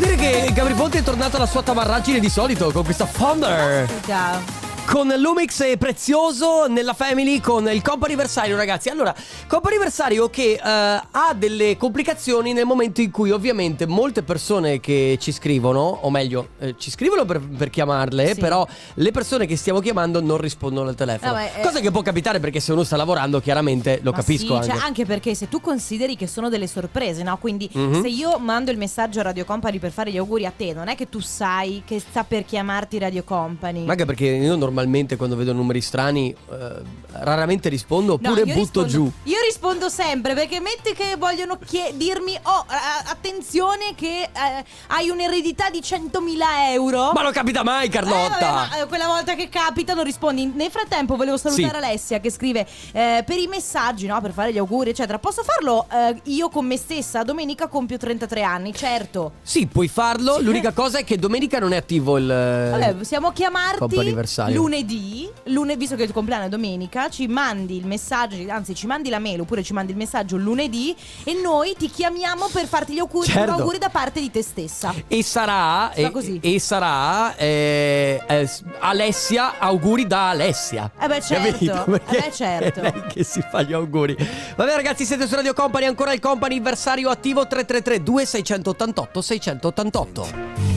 dire 0.00 0.16
che 0.16 0.50
Gabri 0.52 0.74
Ponte 0.74 0.98
è 0.98 1.02
tornato 1.02 1.36
alla 1.36 1.46
sua 1.46 1.62
tamarragine 1.62 2.20
di 2.20 2.30
solito 2.30 2.70
con 2.72 2.84
questa 2.84 3.04
Thunder. 3.04 3.88
Ciao. 4.06 4.59
Con 4.90 5.06
Lumix 5.06 5.60
e 5.60 5.76
Prezioso 5.76 6.66
nella 6.66 6.94
Family 6.94 7.38
con 7.38 7.68
il 7.70 7.80
compo 7.80 8.06
anniversario 8.06 8.56
ragazzi 8.56 8.88
Allora, 8.88 9.14
compo 9.46 9.68
anniversario 9.68 10.28
che 10.30 10.54
eh, 10.54 10.60
ha 10.64 11.32
delle 11.36 11.76
complicazioni 11.76 12.52
nel 12.52 12.64
momento 12.64 13.00
in 13.00 13.12
cui 13.12 13.30
ovviamente 13.30 13.86
molte 13.86 14.24
persone 14.24 14.80
che 14.80 15.16
ci 15.20 15.30
scrivono 15.30 16.00
O 16.02 16.10
meglio, 16.10 16.48
eh, 16.58 16.74
ci 16.76 16.90
scrivono 16.90 17.24
per, 17.24 17.38
per 17.40 17.70
chiamarle 17.70 18.34
Sì. 18.34 18.40
Però 18.40 18.66
le 18.94 19.10
persone 19.12 19.46
che 19.46 19.54
stiamo 19.56 19.78
chiamando 19.78 20.20
non 20.20 20.38
rispondono 20.38 20.88
al 20.88 20.96
telefono 20.96 21.34
Vabbè, 21.34 21.52
eh. 21.58 21.62
Cosa 21.62 21.78
che 21.78 21.92
può 21.92 22.02
capitare 22.02 22.40
perché 22.40 22.58
se 22.58 22.72
uno 22.72 22.82
sta 22.82 22.96
lavorando 22.96 23.40
chiaramente 23.40 24.00
lo 24.02 24.10
Ma 24.10 24.16
capisco 24.16 24.46
sì, 24.46 24.52
anche 24.54 24.66
cioè, 24.66 24.84
anche 24.84 25.06
perché 25.06 25.36
se 25.36 25.48
tu 25.48 25.60
consideri 25.60 26.16
che 26.16 26.26
sono 26.26 26.48
delle 26.48 26.66
sorprese, 26.66 27.22
no? 27.22 27.36
Quindi 27.38 27.70
Mhm. 27.72 28.02
se 28.02 28.08
io 28.08 28.38
mando 28.38 28.72
il 28.72 28.76
messaggio 28.76 29.20
a 29.20 29.22
Radio 29.22 29.44
Company 29.44 29.78
per 29.78 29.92
fare 29.92 30.10
gli 30.10 30.16
auguri 30.16 30.46
a 30.46 30.52
te, 30.56 30.72
non 30.72 30.88
è 30.88 30.96
che 30.96 31.08
tu 31.08 31.20
sai 31.20 31.82
che 31.86 32.00
sta 32.00 32.24
per 32.24 32.44
chiamarti 32.44 32.98
Radio 32.98 33.22
Company. 33.22 33.84
Ma 33.84 33.92
anche 33.92 34.04
perché 34.04 34.24
io 34.26 34.56
normalmente 34.80 35.16
quando 35.16 35.36
vedo 35.36 35.52
numeri 35.52 35.80
strani 35.80 36.30
eh, 36.30 36.72
raramente 37.12 37.68
rispondo 37.68 38.18
No, 38.20 38.28
oppure 38.30 38.46
io 38.46 38.54
butto 38.54 38.82
rispondo- 38.84 38.88
giù. 38.88 39.12
Io 39.24 39.36
rispondo 39.44 39.88
sempre 39.88 40.34
perché 40.34 40.60
metti 40.60 40.92
che 40.94 41.16
vogliono 41.18 41.58
chie- 41.64 41.92
dirmi 41.96 42.38
oh 42.42 42.64
attenzione 43.10 43.94
che 43.94 44.22
eh, 44.22 44.64
hai 44.88 45.08
un'eredità 45.10 45.70
di 45.70 45.80
100.000 45.80 46.72
euro. 46.72 47.12
Ma 47.12 47.22
non 47.22 47.32
capita 47.32 47.62
mai, 47.62 47.86
Eh, 47.86 47.90
Carlotta! 47.90 48.38
vabbè, 48.38 48.50
ma, 48.52 48.80
eh, 48.82 48.86
quella 48.86 49.06
volta 49.06 49.34
che 49.34 49.48
capita 49.48 49.94
non 49.94 50.04
rispondi. 50.04 50.50
Nel 50.54 50.70
frattempo 50.70 51.16
volevo 51.16 51.36
salutare 51.36 51.68
Sì. 51.78 51.84
Alessia 51.84 52.20
che 52.20 52.30
scrive 52.30 52.66
eh, 52.92 53.22
per 53.26 53.38
i 53.38 53.46
messaggi, 53.46 54.06
no? 54.06 54.20
Per 54.20 54.32
fare 54.32 54.52
gli 54.52 54.58
auguri, 54.58 54.90
eccetera. 54.90 55.18
Posso 55.18 55.42
farlo 55.42 55.86
eh, 55.92 56.20
io 56.24 56.48
con 56.48 56.66
me 56.66 56.76
stessa? 56.76 57.22
Domenica 57.22 57.66
compio 57.68 57.96
33 57.98 58.42
anni, 58.42 58.72
certo. 58.74 59.32
Sì, 59.42 59.66
puoi 59.66 59.88
farlo. 59.88 60.38
L'unica 60.40 60.72
cosa 60.72 60.98
è 60.98 61.04
che 61.04 61.16
domenica 61.18 61.58
non 61.58 61.72
è 61.72 61.76
attivo 61.76 62.16
il. 62.18 62.26
Vabbè, 62.26 62.94
possiamo 62.94 63.32
chiamarti 63.32 63.78
comp'anniversario. 63.78 64.54
Lunedì, 64.70 65.28
lune- 65.46 65.76
visto 65.76 65.96
che 65.96 66.04
il 66.04 66.12
compleanno 66.12 66.44
è 66.44 66.48
domenica, 66.48 67.08
ci 67.10 67.26
mandi 67.26 67.76
il 67.76 67.86
messaggio, 67.86 68.36
anzi 68.52 68.72
ci 68.72 68.86
mandi 68.86 69.08
la 69.10 69.18
mail 69.18 69.40
oppure 69.40 69.64
ci 69.64 69.72
mandi 69.72 69.90
il 69.90 69.98
messaggio 69.98 70.36
lunedì 70.36 70.94
e 71.24 71.34
noi 71.34 71.74
ti 71.76 71.90
chiamiamo 71.90 72.46
per 72.52 72.66
farti 72.66 72.92
gli 72.94 73.00
auguri, 73.00 73.26
Certo. 73.26 73.50
auguri 73.52 73.78
da 73.78 73.88
parte 73.88 74.20
di 74.20 74.30
te 74.30 74.42
stessa. 74.42 74.94
E 75.08 75.24
sarà. 75.24 75.92
E, 75.92 76.08
così. 76.12 76.38
e 76.40 76.60
sarà. 76.60 77.34
eh, 77.34 78.22
eh, 78.28 78.48
Alessia, 78.78 79.58
auguri 79.58 80.06
da 80.06 80.28
Alessia. 80.30 80.88
Eh 81.00 81.08
beh, 81.08 81.20
certo. 81.20 81.84
Perché 81.90 82.16
Eh 82.16 82.20
beh, 82.20 82.32
certo. 82.32 82.80
È 82.80 82.92
lei 82.92 83.02
che 83.12 83.24
si 83.24 83.42
fa 83.50 83.62
gli 83.62 83.72
auguri. 83.72 84.16
Vabbè, 84.56 84.74
ragazzi, 84.76 85.04
siete 85.04 85.26
su 85.26 85.34
Radio 85.34 85.52
Company. 85.52 85.86
Ancora 85.86 86.12
il 86.12 86.20
company 86.20 86.54
anniversario 86.54 87.10
attivo 87.10 87.44
333 87.48 88.02
2688 88.04 89.20
688. 89.20 90.69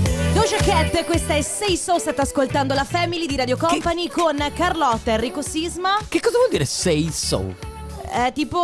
Doja 0.43 0.57
Cat, 0.57 1.05
questa 1.05 1.35
è 1.35 1.41
Sei 1.41 1.77
So, 1.77 1.97
state 1.97 2.19
ascoltando 2.19 2.73
la 2.73 2.83
Family 2.83 3.27
di 3.27 3.37
Radio 3.37 3.55
Company 3.55 4.09
con 4.09 4.35
Carlotta, 4.53 5.11
Enrico 5.11 5.41
Sisma. 5.41 5.97
Che 6.05 6.19
cosa 6.19 6.37
vuol 6.37 6.49
dire 6.49 6.65
say 6.65 7.09
so? 7.11 7.55
Eh, 8.11 8.33
tipo, 8.33 8.61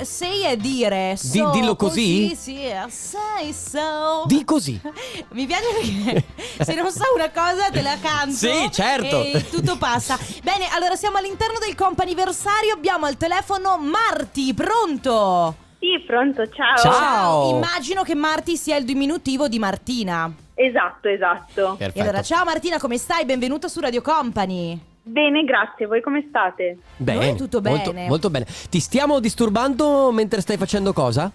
sei 0.00 0.44
è 0.44 0.56
dire. 0.56 1.14
Di- 1.20 1.28
so, 1.28 1.50
dillo 1.50 1.76
così? 1.76 2.34
Sì, 2.34 2.70
sei 2.88 3.52
so. 3.52 4.22
Di 4.24 4.46
così. 4.46 4.80
Mi 5.32 5.44
piace 5.44 5.66
perché 5.78 6.24
se 6.64 6.74
non 6.74 6.90
so 6.90 7.04
una 7.14 7.30
cosa 7.30 7.68
te 7.70 7.82
la 7.82 7.98
canto. 8.00 8.34
Sì, 8.34 8.70
certo. 8.72 9.24
E 9.24 9.46
tutto 9.50 9.76
passa. 9.76 10.18
Bene, 10.42 10.68
allora 10.72 10.96
siamo 10.96 11.18
all'interno 11.18 11.58
del 11.58 11.74
comp'anniversario. 11.74 12.72
Abbiamo 12.72 13.04
al 13.04 13.18
telefono 13.18 13.76
Marti, 13.76 14.54
pronto? 14.54 15.54
Sì, 15.78 16.02
pronto, 16.06 16.48
ciao. 16.48 16.76
Ciao. 16.78 17.50
Immagino 17.50 18.04
che 18.04 18.14
Marti 18.14 18.56
sia 18.56 18.76
il 18.76 18.86
diminutivo 18.86 19.48
di 19.48 19.58
Martina. 19.58 20.34
Esatto, 20.54 21.08
esatto. 21.08 21.76
E 21.78 22.00
allora, 22.00 22.22
ciao 22.22 22.44
Martina, 22.44 22.78
come 22.78 22.96
stai? 22.96 23.24
Benvenuta 23.24 23.68
su 23.68 23.80
Radio 23.80 24.00
Company. 24.02 24.78
Bene, 25.02 25.44
grazie. 25.44 25.86
Voi 25.86 26.00
come 26.00 26.24
state? 26.28 26.78
Bene. 26.96 27.26
Noi 27.26 27.36
tutto 27.36 27.60
Molto, 27.60 27.92
bene. 27.92 28.08
molto 28.08 28.30
bene. 28.30 28.46
Ti 28.70 28.80
stiamo 28.80 29.20
disturbando 29.20 30.10
mentre 30.12 30.40
stai 30.40 30.56
facendo 30.56 30.92
cosa? 30.92 31.30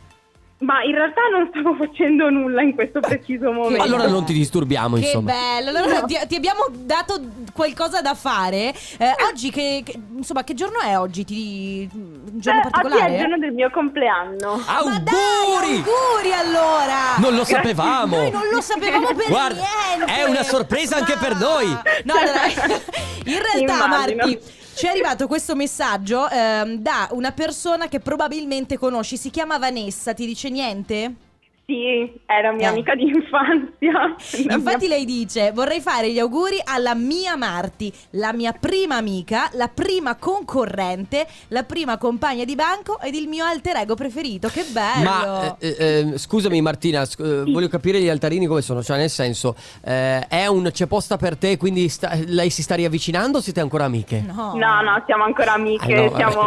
Ma 0.61 0.83
in 0.83 0.93
realtà 0.93 1.21
non 1.31 1.47
stavo 1.51 1.73
facendo 1.75 2.29
nulla 2.29 2.61
in 2.61 2.75
questo 2.75 2.99
preciso 2.99 3.49
momento. 3.49 3.81
Allora 3.81 4.07
non 4.07 4.25
ti 4.25 4.33
disturbiamo, 4.33 4.95
Che 4.97 5.03
insomma. 5.05 5.31
bello, 5.31 5.69
allora 5.69 6.01
ti, 6.01 6.17
ti 6.27 6.35
abbiamo 6.35 6.65
dato 6.69 7.17
qualcosa 7.53 8.01
da 8.01 8.13
fare. 8.13 8.73
Eh, 8.97 9.15
oggi 9.29 9.51
che, 9.51 9.81
che- 9.85 9.97
insomma, 10.17 10.43
che 10.43 10.53
giorno 10.55 10.79
è 10.79 10.97
oggi? 10.99 11.23
Ti, 11.23 11.89
un 11.93 12.29
giorno 12.41 12.59
Eh, 12.59 12.63
Oggi 12.63 12.67
è 12.67 12.71
particolare? 12.81 13.13
il 13.13 13.19
giorno 13.19 13.37
del 13.37 13.53
mio 13.53 13.69
compleanno. 13.71 14.55
Ma 14.67 14.99
dai, 14.99 15.15
Auguri! 15.15 15.75
auguri 15.77 16.33
allora! 16.33 17.15
Non 17.19 17.35
lo 17.35 17.45
sapevamo! 17.45 18.17
Noi 18.17 18.31
non 18.31 18.43
lo 18.51 18.59
sapevamo 18.61 19.13
per 19.13 19.27
Guarda, 19.29 19.61
niente. 19.95 20.13
è 20.13 20.23
una 20.23 20.43
sorpresa 20.43 20.97
anche 20.97 21.15
per 21.17 21.37
noi. 21.37 21.67
No, 22.03 22.13
allora, 22.15 22.45
in 23.23 23.39
realtà, 23.39 23.85
Immagino. 23.85 23.87
Marti, 24.25 24.39
ci 24.79 24.86
è 24.86 24.91
arrivato 24.91 25.27
questo 25.27 25.57
messaggio 25.57 26.29
ehm, 26.29 26.75
da 26.75 27.09
una 27.12 27.33
persona 27.33 27.89
che 27.89 28.00
probabilmente 28.00 28.77
conosci. 28.77 29.17
Si 29.17 29.29
chiama 29.29 29.57
Vanessa, 29.57 30.13
ti 30.13 30.25
dice 30.25 30.50
niente? 30.50 31.15
Sì, 31.69 32.11
era 32.25 32.51
mia 32.51 32.69
Eh. 32.69 32.71
amica 32.71 32.95
di 32.95 33.03
infanzia. 33.03 34.15
Infatti 34.55 34.88
mia- 34.88 34.95
lei 34.95 35.05
dice 35.05 35.51
vorrei 35.53 35.81
fare 35.81 36.11
gli 36.11 36.17
auguri 36.17 36.59
alla 36.63 36.95
mia 36.95 37.35
Marti, 37.35 37.93
la 38.11 38.33
mia 38.33 38.53
prima 38.53 38.95
amica, 38.95 39.47
la 39.53 39.67
prima 39.67 40.15
concorrente, 40.15 41.27
la 41.49 41.61
prima 41.63 41.97
compagna 41.99 42.43
di 42.43 42.55
banco 42.55 42.99
ed 42.99 43.13
il 43.13 43.27
mio 43.27 43.45
alter 43.45 43.75
ego 43.77 43.93
preferito. 43.93 44.47
Che 44.47 44.65
bello! 44.71 45.03
Ma 45.03 45.55
eh, 45.59 45.75
eh, 45.77 46.17
scusami 46.17 46.59
Martina, 46.59 47.05
sc- 47.05 47.19
eh, 47.19 47.43
voglio 47.51 47.67
capire 47.67 48.01
gli 48.01 48.09
altarini 48.09 48.47
come 48.47 48.61
sono, 48.63 48.81
cioè 48.81 48.97
nel 48.97 49.11
senso 49.11 49.55
eh, 49.85 50.27
è 50.27 50.47
un 50.47 50.69
c'è 50.73 50.88
posta 50.88 51.17
per 51.17 51.38
te, 51.38 51.57
quindi 51.57 51.88
sta- 51.88 52.17
lei 52.25 52.49
si 52.49 52.63
sta 52.63 52.73
riavvicinando 52.73 53.38
o 53.38 53.41
siete 53.41 53.59
ancora 53.59 53.83
amiche? 53.85 54.23
no. 54.25 54.53
No, 54.55 54.81
no, 54.81 55.03
siamo 55.05 55.23
ancora 55.23 55.53
amiche, 55.53 55.93
Ah, 55.93 56.01
no, 56.09 56.15
siamo 56.15 56.41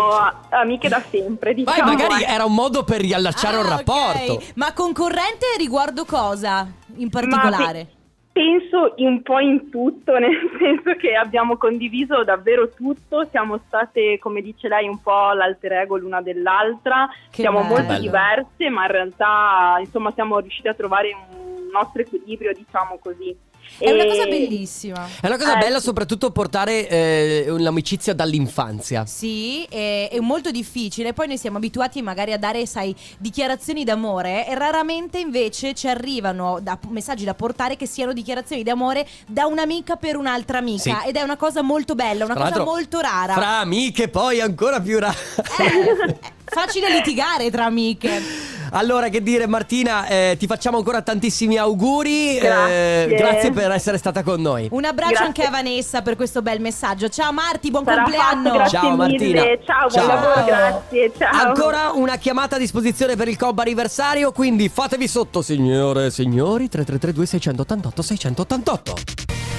amiche 0.51 0.89
da 0.89 1.01
sempre, 1.09 1.55
Vai, 1.55 1.65
diciamo. 1.65 1.93
magari 1.93 2.25
eh. 2.25 2.27
era 2.27 2.45
un 2.45 2.55
modo 2.55 2.83
per 2.83 3.01
riallacciare 3.01 3.57
Ah, 3.57 3.61
un 3.61 3.69
rapporto. 3.69 4.43
Ma 4.57 4.73
concorrente 4.73 5.11
riguardo 5.59 6.05
cosa 6.05 6.67
in 6.97 7.09
particolare? 7.09 7.85
pe- 7.85 8.01
penso 8.33 8.95
un 8.97 9.23
po' 9.23 9.39
in 9.39 9.71
tutto, 9.71 10.17
nel 10.19 10.37
senso 10.59 10.95
che 10.97 11.15
abbiamo 11.15 11.57
condiviso 11.57 12.25
davvero 12.25 12.71
tutto, 12.71 13.27
siamo 13.31 13.61
state, 13.67 14.19
come 14.19 14.41
dice 14.41 14.69
lei, 14.69 14.89
un 14.89 15.01
po' 15.01 15.33
l'alter 15.33 15.73
ego 15.73 15.97
l'una 15.97 16.23
dell'altra, 16.23 17.09
Che 17.31 17.43
siamo 17.43 17.61
bello. 17.61 17.75
molto 17.75 18.01
diverse, 18.01 18.69
ma 18.71 18.87
in 18.87 18.91
realtà 18.91 19.77
insomma 19.81 20.13
siamo 20.13 20.39
riusciti 20.39 20.69
a 20.69 20.75
trovare 20.75 21.11
un 21.13 21.69
nostro 21.73 22.03
equilibrio, 22.03 22.53
diciamo 22.53 22.99
così. 22.99 23.37
È 23.79 23.91
una 23.91 24.05
cosa 24.05 24.27
bellissima. 24.27 25.09
È 25.21 25.27
una 25.27 25.37
cosa 25.37 25.57
Eh, 25.57 25.59
bella 25.59 25.79
sì. 25.79 25.85
soprattutto 25.85 26.31
portare 26.31 26.89
eh, 26.89 27.47
un'amicizia 27.49 28.15
dall'infanzia. 28.15 29.05
Sì, 29.07 29.65
è, 29.65 30.09
è 30.13 30.19
molto 30.21 30.51
difficile. 30.51 31.13
Poi 31.13 31.27
noi 31.27 31.39
siamo 31.39 31.57
abituati 31.57 32.01
magari 32.03 32.33
a 32.33 32.39
dare, 32.39 32.65
sai, 32.67 32.95
dichiarazioni 33.19 33.83
d'amore 33.83 34.47
e 34.47 34.55
raramente 34.55 35.19
invece 35.19 35.75
ci 35.75 35.89
arrivano 35.89 36.59
da- 36.63 36.79
messaggi 36.91 37.25
da 37.25 37.35
portare 37.35 37.77
che 37.77 37.87
siano 37.87 38.13
dichiarazioni 38.13 38.63
d'amore 38.63 39.07
da 39.27 39.47
un'amica 39.47 39.97
per 39.97 40.17
un'altra 40.17 40.59
amica. 40.59 41.01
Sì. 41.03 41.09
Ed 41.09 41.17
è 41.17 41.23
una 41.23 41.37
cosa 41.37 41.63
molto 41.63 41.95
bella, 41.95 42.25
una 42.25 42.35
Tra 42.35 42.51
cosa 42.51 42.63
molto 42.65 43.01
rara. 43.01 43.33
Fra 43.35 43.59
amiche 43.59 44.09
poi 44.09 44.41
ancora 44.41 44.81
più 44.81 44.99
rara. 45.01 45.13
Eh, 45.59 46.07
è 46.07 46.17
facile 46.45 46.91
litigare 46.91 47.51
tra 47.51 47.65
amiche. 47.65 48.61
Allora, 48.75 49.09
che 49.11 49.23
dire 49.23 49.47
Martina, 49.47 50.07
eh, 50.07 50.37
ti 50.39 50.47
facciamo 50.47 50.79
ancora 50.79 51.03
tantissimi 51.03 51.59
auguri. 51.59 52.39
Grazie. 52.39 53.05
eh, 53.05 53.15
grazie 53.17 53.51
per 53.53 53.71
essere 53.71 53.99
stata 53.99 54.23
con 54.23 54.41
noi. 54.41 54.69
Un 54.71 54.85
abbraccio 54.87 55.11
Grazie. 55.11 55.27
anche 55.27 55.43
a 55.45 55.51
Vanessa 55.51 56.01
per 56.01 56.17
questo 56.17 56.41
bel 56.41 56.59
messaggio. 56.61 57.09
Ciao 57.11 57.33
Marti, 57.33 57.71
buon 57.71 57.85
Sarà 57.85 58.03
compleanno. 58.03 58.55
fatto, 58.55 58.71
Ciao, 58.71 58.97
mille. 58.97 58.97
Martina. 58.97 59.43
Ciao, 59.65 59.91
Ciao. 59.91 60.07
buon 60.07 60.17
lavoro, 60.17 60.45
grazie. 60.47 61.13
Ciao. 61.19 61.47
Ancora 61.49 61.91
una 61.93 62.17
chiamata 62.17 62.57
a 62.57 62.59
disposizione 62.59 63.15
per 63.15 63.29
il 63.29 63.37
combo 63.37 63.61
anniversario, 63.61 64.33
quindi 64.33 64.71
fatevi 64.71 65.07
sotto, 65.07 65.43
signore 65.43 66.07
e 66.07 66.11
signori, 66.11 66.69
3332 66.71 67.27
688 67.27 68.03
688. 68.03 68.95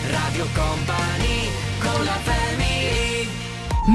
Radio 0.09 0.45
Company 0.55 1.49
con 1.79 2.03
la 2.03 2.17
family 2.23 3.27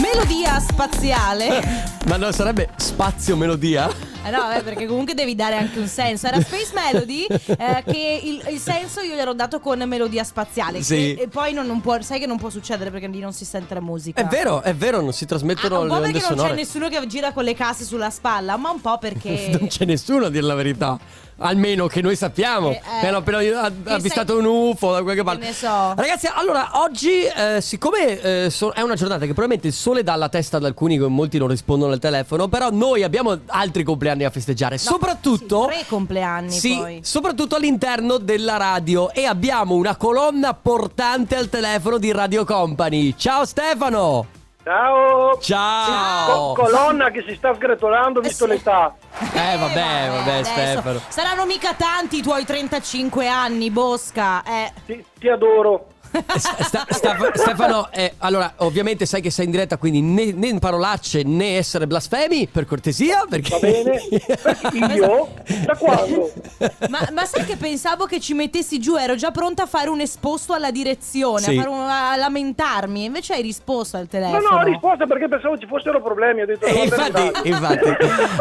Melodia 0.00 0.60
spaziale. 0.60 1.96
Ma 2.06 2.16
non 2.16 2.32
sarebbe 2.32 2.68
spazio 2.76 3.37
melodia? 3.37 4.07
Eh 4.25 4.30
no, 4.30 4.50
eh, 4.52 4.62
perché 4.62 4.84
comunque 4.87 5.14
devi 5.14 5.34
dare 5.34 5.56
anche 5.56 5.78
un 5.78 5.87
senso. 5.87 6.26
Era 6.26 6.40
Space 6.40 6.72
Melody 6.75 7.25
eh, 7.26 7.82
che 7.87 8.20
il, 8.22 8.44
il 8.52 8.58
senso 8.58 9.00
io 9.00 9.14
gliel'ho 9.14 9.32
dato 9.32 9.60
con 9.60 9.80
melodia 9.84 10.22
spaziale. 10.25 10.82
Sì. 10.82 11.14
che- 11.16 11.22
e 11.22 11.28
poi 11.28 11.52
non, 11.52 11.66
non 11.66 11.80
può, 11.80 12.00
sai 12.02 12.18
che 12.18 12.26
non 12.26 12.37
può 12.37 12.50
succedere 12.50 12.90
perché 12.90 13.06
lì 13.06 13.20
non 13.20 13.32
si 13.32 13.44
sente 13.44 13.75
la 13.75 13.80
musica. 13.80 14.20
È 14.20 14.26
vero, 14.26 14.60
è 14.62 14.75
vero, 14.75 15.00
non 15.00 15.12
si 15.12 15.25
Ah, 15.25 15.28
trasmettono 15.28 15.80
un 15.80 15.87
le 15.88 15.94
po' 15.94 16.00
perché 16.00 16.18
non 16.18 16.28
sonore. 16.28 16.48
c'è 16.50 16.54
nessuno 16.56 16.88
che 16.88 17.06
gira 17.06 17.32
con 17.32 17.44
le 17.44 17.54
casse 17.54 17.84
sulla 17.84 18.10
spalla, 18.10 18.56
ma 18.56 18.70
un 18.70 18.80
po' 18.80 18.98
perché. 19.00 19.56
Non 19.58 19.68
c'è 19.68 19.84
nessuno 19.84 20.26
a 20.26 20.30
dire 20.30 20.44
la 20.44 20.54
verità. 20.54 20.98
Almeno 21.40 21.87
che 21.87 22.00
noi 22.02 22.16
sappiamo. 22.16 22.71
Eh, 22.71 22.80
eh. 23.02 23.07
Hanno 23.07 23.18
appena 23.18 23.61
avvistato 23.85 24.37
sai- 24.37 24.45
un 24.45 24.47
UFO 24.47 24.92
da 24.92 25.02
qualche 25.02 25.23
parte. 25.23 25.45
ne 25.47 25.52
so. 25.52 25.95
Ragazzi, 25.95 26.28
allora 26.33 26.71
oggi, 26.75 27.23
eh, 27.23 27.61
siccome 27.61 28.21
eh, 28.21 28.50
so- 28.50 28.73
è 28.73 28.80
una 28.80 28.95
giornata 28.97 29.21
che 29.21 29.33
probabilmente 29.35 29.68
il 29.68 29.73
sole 29.73 30.02
dà 30.02 30.14
alla 30.14 30.28
testa 30.28 30.57
ad 30.57 30.64
alcuni, 30.64 30.99
che 30.99 31.07
molti 31.07 31.38
non 31.38 31.49
rispondono 31.49 31.92
al 31.92 32.00
telefono, 32.00 32.49
però 32.49 32.71
noi 32.71 33.04
abbiamo 33.04 33.38
altri 33.47 33.85
compleanni 33.85 34.23
da 34.25 34.30
festeggiare. 34.30 34.75
No, 34.76 34.80
soprattutto. 34.80 35.62
sì, 35.71 35.76
tre 35.76 35.85
compleanni 35.87 36.50
Sì, 36.50 36.76
poi. 36.76 37.00
soprattutto 37.02 37.54
all'interno 37.54 38.18
della 38.18 38.57
radio. 38.57 39.12
E 39.12 39.25
abbiamo 39.25 39.75
una 39.76 39.97
colonna 39.97 40.54
portante 40.54 41.37
al 41.37 41.49
telefono 41.49 41.99
di 41.99 42.11
Radio 42.11 42.45
Company. 42.45 43.14
Ciao 43.16 43.45
Stefano! 43.45 44.38
Ciao! 44.68 45.38
Ciao! 45.40 46.52
Co- 46.52 46.62
colonna 46.64 47.10
che 47.10 47.25
si 47.26 47.34
sta 47.37 47.54
sgretolando 47.54 48.20
visto 48.20 48.44
sì. 48.44 48.50
l'età. 48.50 48.94
Eh, 49.18 49.56
vabbè, 49.56 50.08
vabbè, 50.10 50.30
adesso. 50.30 50.50
Stefano. 50.50 51.00
Saranno 51.08 51.46
mica 51.46 51.72
tanti 51.72 52.18
i 52.18 52.22
tuoi 52.22 52.44
35 52.44 53.26
anni, 53.28 53.70
Bosca. 53.70 54.42
Eh. 54.42 54.70
Ti, 54.84 55.02
ti 55.18 55.28
adoro. 55.30 55.87
Sta- 56.36 56.86
sta- 56.90 57.30
Stefano, 57.34 57.88
eh, 57.92 58.14
allora 58.18 58.54
ovviamente 58.58 59.04
sai 59.06 59.20
che 59.20 59.30
sei 59.30 59.44
in 59.46 59.50
diretta, 59.50 59.76
quindi 59.76 60.00
né, 60.00 60.32
né 60.32 60.58
parolacce 60.58 61.22
né 61.22 61.56
essere 61.56 61.86
blasfemi, 61.86 62.46
per 62.50 62.64
cortesia. 62.66 63.24
Perché... 63.28 63.50
Va 63.50 63.58
bene? 63.58 64.94
Io? 64.94 65.28
Da 65.64 65.76
quando? 65.76 66.32
Ma, 66.88 67.08
ma 67.12 67.24
sai 67.24 67.44
che 67.44 67.56
pensavo 67.56 68.06
che 68.06 68.20
ci 68.20 68.32
mettessi 68.34 68.78
giù? 68.80 68.96
Ero 68.96 69.14
già 69.16 69.30
pronta 69.30 69.64
a 69.64 69.66
fare 69.66 69.88
un 69.90 70.00
esposto 70.00 70.52
alla 70.54 70.70
direzione, 70.70 71.42
Sì. 71.42 71.56
a, 71.58 71.68
un- 71.68 71.78
a 71.88 72.16
lamentarmi. 72.16 73.04
Invece 73.04 73.34
hai 73.34 73.42
risposto 73.42 73.96
al 73.96 74.02
No, 74.04 74.08
telefono. 74.08 74.48
no, 74.50 74.56
ho 74.56 74.62
risposto 74.62 75.06
perché 75.06 75.28
pensavo 75.28 75.58
ci 75.58 75.66
fossero 75.66 76.02
problemi. 76.02 76.42
Ho 76.42 76.46
detto 76.46 76.64
Eh, 76.66 76.72
no, 76.72 76.82
infatti, 76.84 77.48
infatti. 77.48 77.88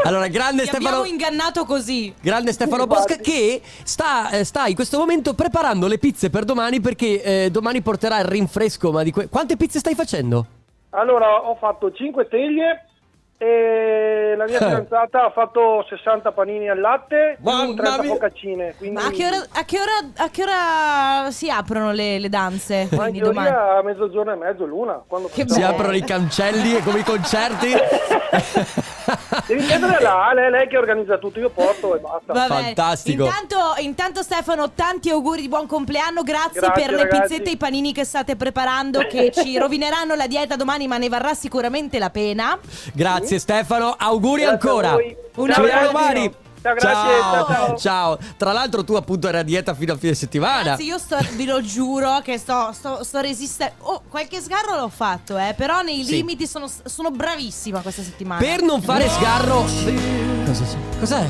Allora, 0.04 0.28
grande 0.28 0.64
Ti 0.64 0.68
Stefano. 0.70 0.88
abbiamo 1.00 1.06
ingannato 1.06 1.66
così. 1.66 2.14
Grande 2.22 2.52
Stefano 2.54 2.88
Bosca 2.88 3.16
che 3.18 3.62
sta, 3.84 4.30
eh, 4.30 4.44
sta 4.44 4.68
in 4.68 4.76
questo 4.76 4.98
momento 4.98 5.34
preparando 5.34 5.88
le 5.88 5.98
pizze 5.98 6.30
per 6.30 6.46
domani 6.46 6.80
perché 6.80 7.22
eh, 7.22 7.52
domani 7.60 7.82
porterà 7.82 8.20
il 8.20 8.26
rinfresco. 8.26 8.92
Ma 8.92 9.04
di 9.04 9.12
que- 9.12 9.28
Quante 9.30 9.58
pizze 9.58 9.80
stai 9.80 9.96
facendo? 9.96 10.46
Allora, 10.92 11.48
ho 11.50 11.56
fatto 11.56 11.92
5 11.92 12.28
teglie 12.28 12.87
e 13.40 14.34
la 14.36 14.46
mia 14.46 14.56
Eh. 14.60 14.64
fidanzata 14.66 15.26
ha 15.26 15.32
fatto 15.32 15.86
60 15.88 16.32
panini 16.32 16.70
al 16.70 16.80
latte 16.80 17.38
più 17.42 17.76
30 17.76 18.02
mia. 18.02 18.10
focaccine. 18.14 18.74
Quindi 18.78 18.96
Ma 19.00 19.08
a 19.08 19.12
che 19.12 19.26
ora, 19.28 19.38
a 19.54 19.64
che 19.66 19.80
ora- 19.80 20.12
a 20.26 20.30
che 20.30 20.42
ora 20.44 21.32
si 21.32 21.50
aprono 21.50 21.92
le, 21.92 22.18
le 22.20 22.30
danze? 22.30 22.88
Ma 22.92 23.08
in 23.08 23.20
domani. 23.20 23.50
a 23.50 23.82
mezzogiorno 23.84 24.32
e 24.34 24.36
mezzo, 24.36 24.66
l'una. 24.66 25.04
Quando 25.08 25.28
Che 25.32 25.46
Si 25.48 25.60
bello. 25.60 25.68
aprono 25.74 25.94
i 25.96 26.02
cancelli 26.04 26.76
e 26.78 26.82
come 26.84 27.00
i 27.00 27.04
concerti. 27.04 27.74
Devi 29.48 29.64
chiedere 29.66 29.96
a 29.98 30.02
là, 30.02 30.32
lei, 30.34 30.50
lei 30.52 30.68
che 30.68 30.78
organizza 30.78 31.18
tutto, 31.18 31.40
io 31.40 31.50
porto 31.50 31.96
e 31.96 32.00
basta. 32.00 32.34
Va 32.34 32.48
bene. 32.48 32.64
Fantastico. 32.74 33.24
Intanto, 33.26 33.58
intanto 33.80 34.22
Stefano, 34.24 34.72
tanti 34.72 35.10
auguri 35.10 35.42
di 35.42 35.48
buon 35.48 35.66
compleanno. 35.68 36.24
Grazie, 36.24 36.60
Grazie, 36.60 36.84
per 36.86 36.92
le 36.94 37.04
ragazzi. 37.04 37.22
pizzette 37.22 37.50
e 37.50 37.54
i 37.54 37.58
panini 37.58 37.94
che 37.94 38.04
state 38.04 38.36
preparando, 38.36 39.00
che 39.08 39.32
ci 39.32 39.56
rovineranno 39.60 40.16
la 40.16 40.28
dieta 40.28 40.56
domani, 40.56 40.88
ma 40.88 40.98
ne 40.98 41.08
varrà 41.08 41.34
sicuramente 41.34 42.00
la 42.00 42.10
pena. 42.10 42.58
Grazie 42.94 43.27
Stefano, 43.36 43.96
auguri 43.98 44.42
Grazie 44.44 44.70
ancora. 44.70 44.92
Un 44.94 45.00
Ci 45.02 45.62
vediamo 45.62 45.64
abbraccio. 45.64 45.92
domani. 45.92 46.34
Ciao, 46.60 46.74
grazie, 46.74 47.56
ciao, 47.56 47.78
ciao. 47.78 48.18
Tra 48.36 48.52
l'altro 48.52 48.84
tu 48.84 48.96
appunto 48.96 49.28
eri 49.28 49.38
a 49.38 49.44
dieta 49.44 49.74
fino 49.76 49.94
a 49.94 49.98
fine 49.98 50.14
settimana. 50.16 50.58
Ragazzi, 50.64 50.84
io 50.86 50.98
sto, 50.98 51.18
vi 51.36 51.46
lo 51.46 51.62
giuro 51.62 52.20
che 52.24 52.38
sto, 52.38 52.72
sto, 52.74 53.04
sto 53.04 53.20
resistendo. 53.22 53.74
Oh, 53.84 54.02
qualche 54.10 54.42
sgarro 54.42 54.76
l'ho 54.76 54.90
fatto, 54.90 55.38
eh. 55.38 55.54
Però 55.56 55.82
nei 55.82 56.04
Sì. 56.04 56.16
limiti 56.16 56.48
sono, 56.48 56.68
sono 56.86 57.12
bravissima 57.12 57.80
questa 57.82 58.02
settimana. 58.02 58.42
Per 58.42 58.64
non 58.64 58.82
fare 58.82 59.08
sgarro. 59.08 59.62
Cosa 60.46 60.64
c'è? 60.64 61.00
Cos'è? 61.00 61.30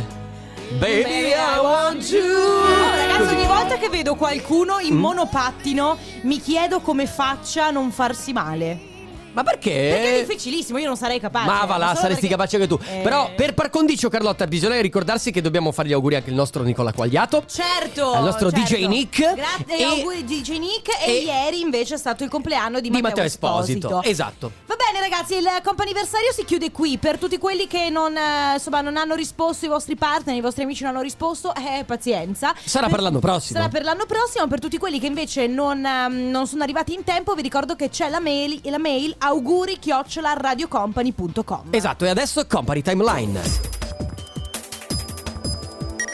Baby, 0.80 1.27
I 1.30 1.60
want 1.62 2.10
you. 2.10 2.24
Oh, 2.24 2.96
ragazzi, 2.96 3.34
ogni 3.36 3.46
volta 3.46 3.77
che 3.77 3.89
vedo 3.89 4.16
qualcuno 4.16 4.77
Mm. 4.77 4.86
in 4.86 4.96
monopattino, 4.96 5.98
mi 6.24 6.39
chiedo 6.39 6.80
come 6.80 7.06
faccia 7.06 7.68
a 7.68 7.72
non 7.72 7.92
farsi 7.92 8.34
male. 8.34 8.96
Ma 9.38 9.44
perché? 9.44 9.70
Perché 9.70 10.15
è 10.15 10.25
difficilissimo, 10.25 10.79
io 10.79 10.88
non 10.88 10.98
sarei 10.98 11.20
capace. 11.20 11.46
Ma 11.46 11.65
va 11.65 11.77
là, 11.77 11.94
saresti 11.94 12.22
perché- 12.22 12.27
capace 12.29 12.56
anche 12.56 12.67
tu. 12.67 12.79
Eh, 12.89 13.01
Però 13.03 13.29
per 13.36 13.53
par 13.53 13.70
condicio, 13.70 14.10
Carlotta, 14.10 14.48
bisogna 14.48 14.82
ricordarsi 14.82 15.29
che 15.32 15.41
dobbiamo 15.41 15.72
fare 15.72 15.89
gli 15.89 15.94
auguri 15.94 16.15
anche 16.15 16.29
al 16.32 16.36
nostro 16.36 16.63
Nicola 16.63 16.91
Quagliato. 16.91 17.44
Certo 17.48 18.13
Al 18.13 18.24
nostro 18.24 18.50
certo. 18.51 18.75
DJ 18.75 18.86
Nick. 18.88 19.34
Grazie, 19.36 19.77
E- 19.77 19.84
auguri 19.84 20.24
DJ 20.24 20.58
Nick 20.58 20.89
E, 21.06 21.12
e- 21.12 21.22
ieri 21.24 21.60
invece 21.62 21.94
è 21.94 21.98
stato 21.98 22.24
il 22.24 22.29
compleanno 22.29 22.79
di, 22.79 22.89
Di 22.89 23.00
Matteo 23.01 23.24
Esposito. 23.24 24.01
Esatto. 24.01 24.51
Va 24.65 24.75
bene 24.75 25.00
ragazzi, 25.08 25.36
il 25.36 25.48
comp'anniversario 25.63 26.32
si 26.34 26.44
chiude 26.46 26.72
qui 26.72 26.98
Per 26.98 27.17
tutti 27.20 27.38
quelli 27.38 27.67
che 27.67 27.89
non, 27.89 28.15
eh, 28.17 28.53
insomma, 28.56 28.82
non 28.82 28.98
hanno 28.98 29.13
risposto 29.15 29.65
I 29.65 29.67
vostri 29.67 29.96
partner, 29.96 30.36
i 30.36 30.41
vostri 30.41 30.63
amici 30.63 30.84
non 30.84 30.94
hanno 30.94 31.01
risposto 31.03 31.53
Eh, 31.53 31.84
pazienza 31.84 32.53
Sarà 32.63 32.88
per 32.88 33.01
l'anno 33.01 33.20
prossimo. 33.20 33.60
Sarà 33.60 33.70
per 33.72 33.84
l'anno 33.84 34.06
prossimo 34.06 34.48
Per 34.48 34.60
tutti 34.60 34.77
quelli 34.77 35.00
che 35.00 35.06
invece 35.08 35.46
non, 35.48 35.86
ehm, 35.86 36.29
non 36.29 36.48
sono 36.48 36.63
arrivati 36.63 36.94
in 36.94 37.03
tempo 37.03 37.34
Vi 37.36 37.41
ricordo 37.41 37.75
che 37.75 37.89
c'è 37.89 38.10
la 38.10 38.20
mail, 38.20 38.60
la 38.63 38.79
mail 38.79 39.13
auguri 39.27 39.77
chiocciola 39.77 40.34
radiocompany.com 40.34 41.67
Esatto, 41.72 42.05
e 42.05 42.10
adesso 42.10 42.46
Company 42.48 42.81
Timeline. 42.81 43.41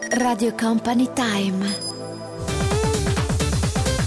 Radio 0.10 0.53
Company 0.55 1.10
Time. 1.13 1.93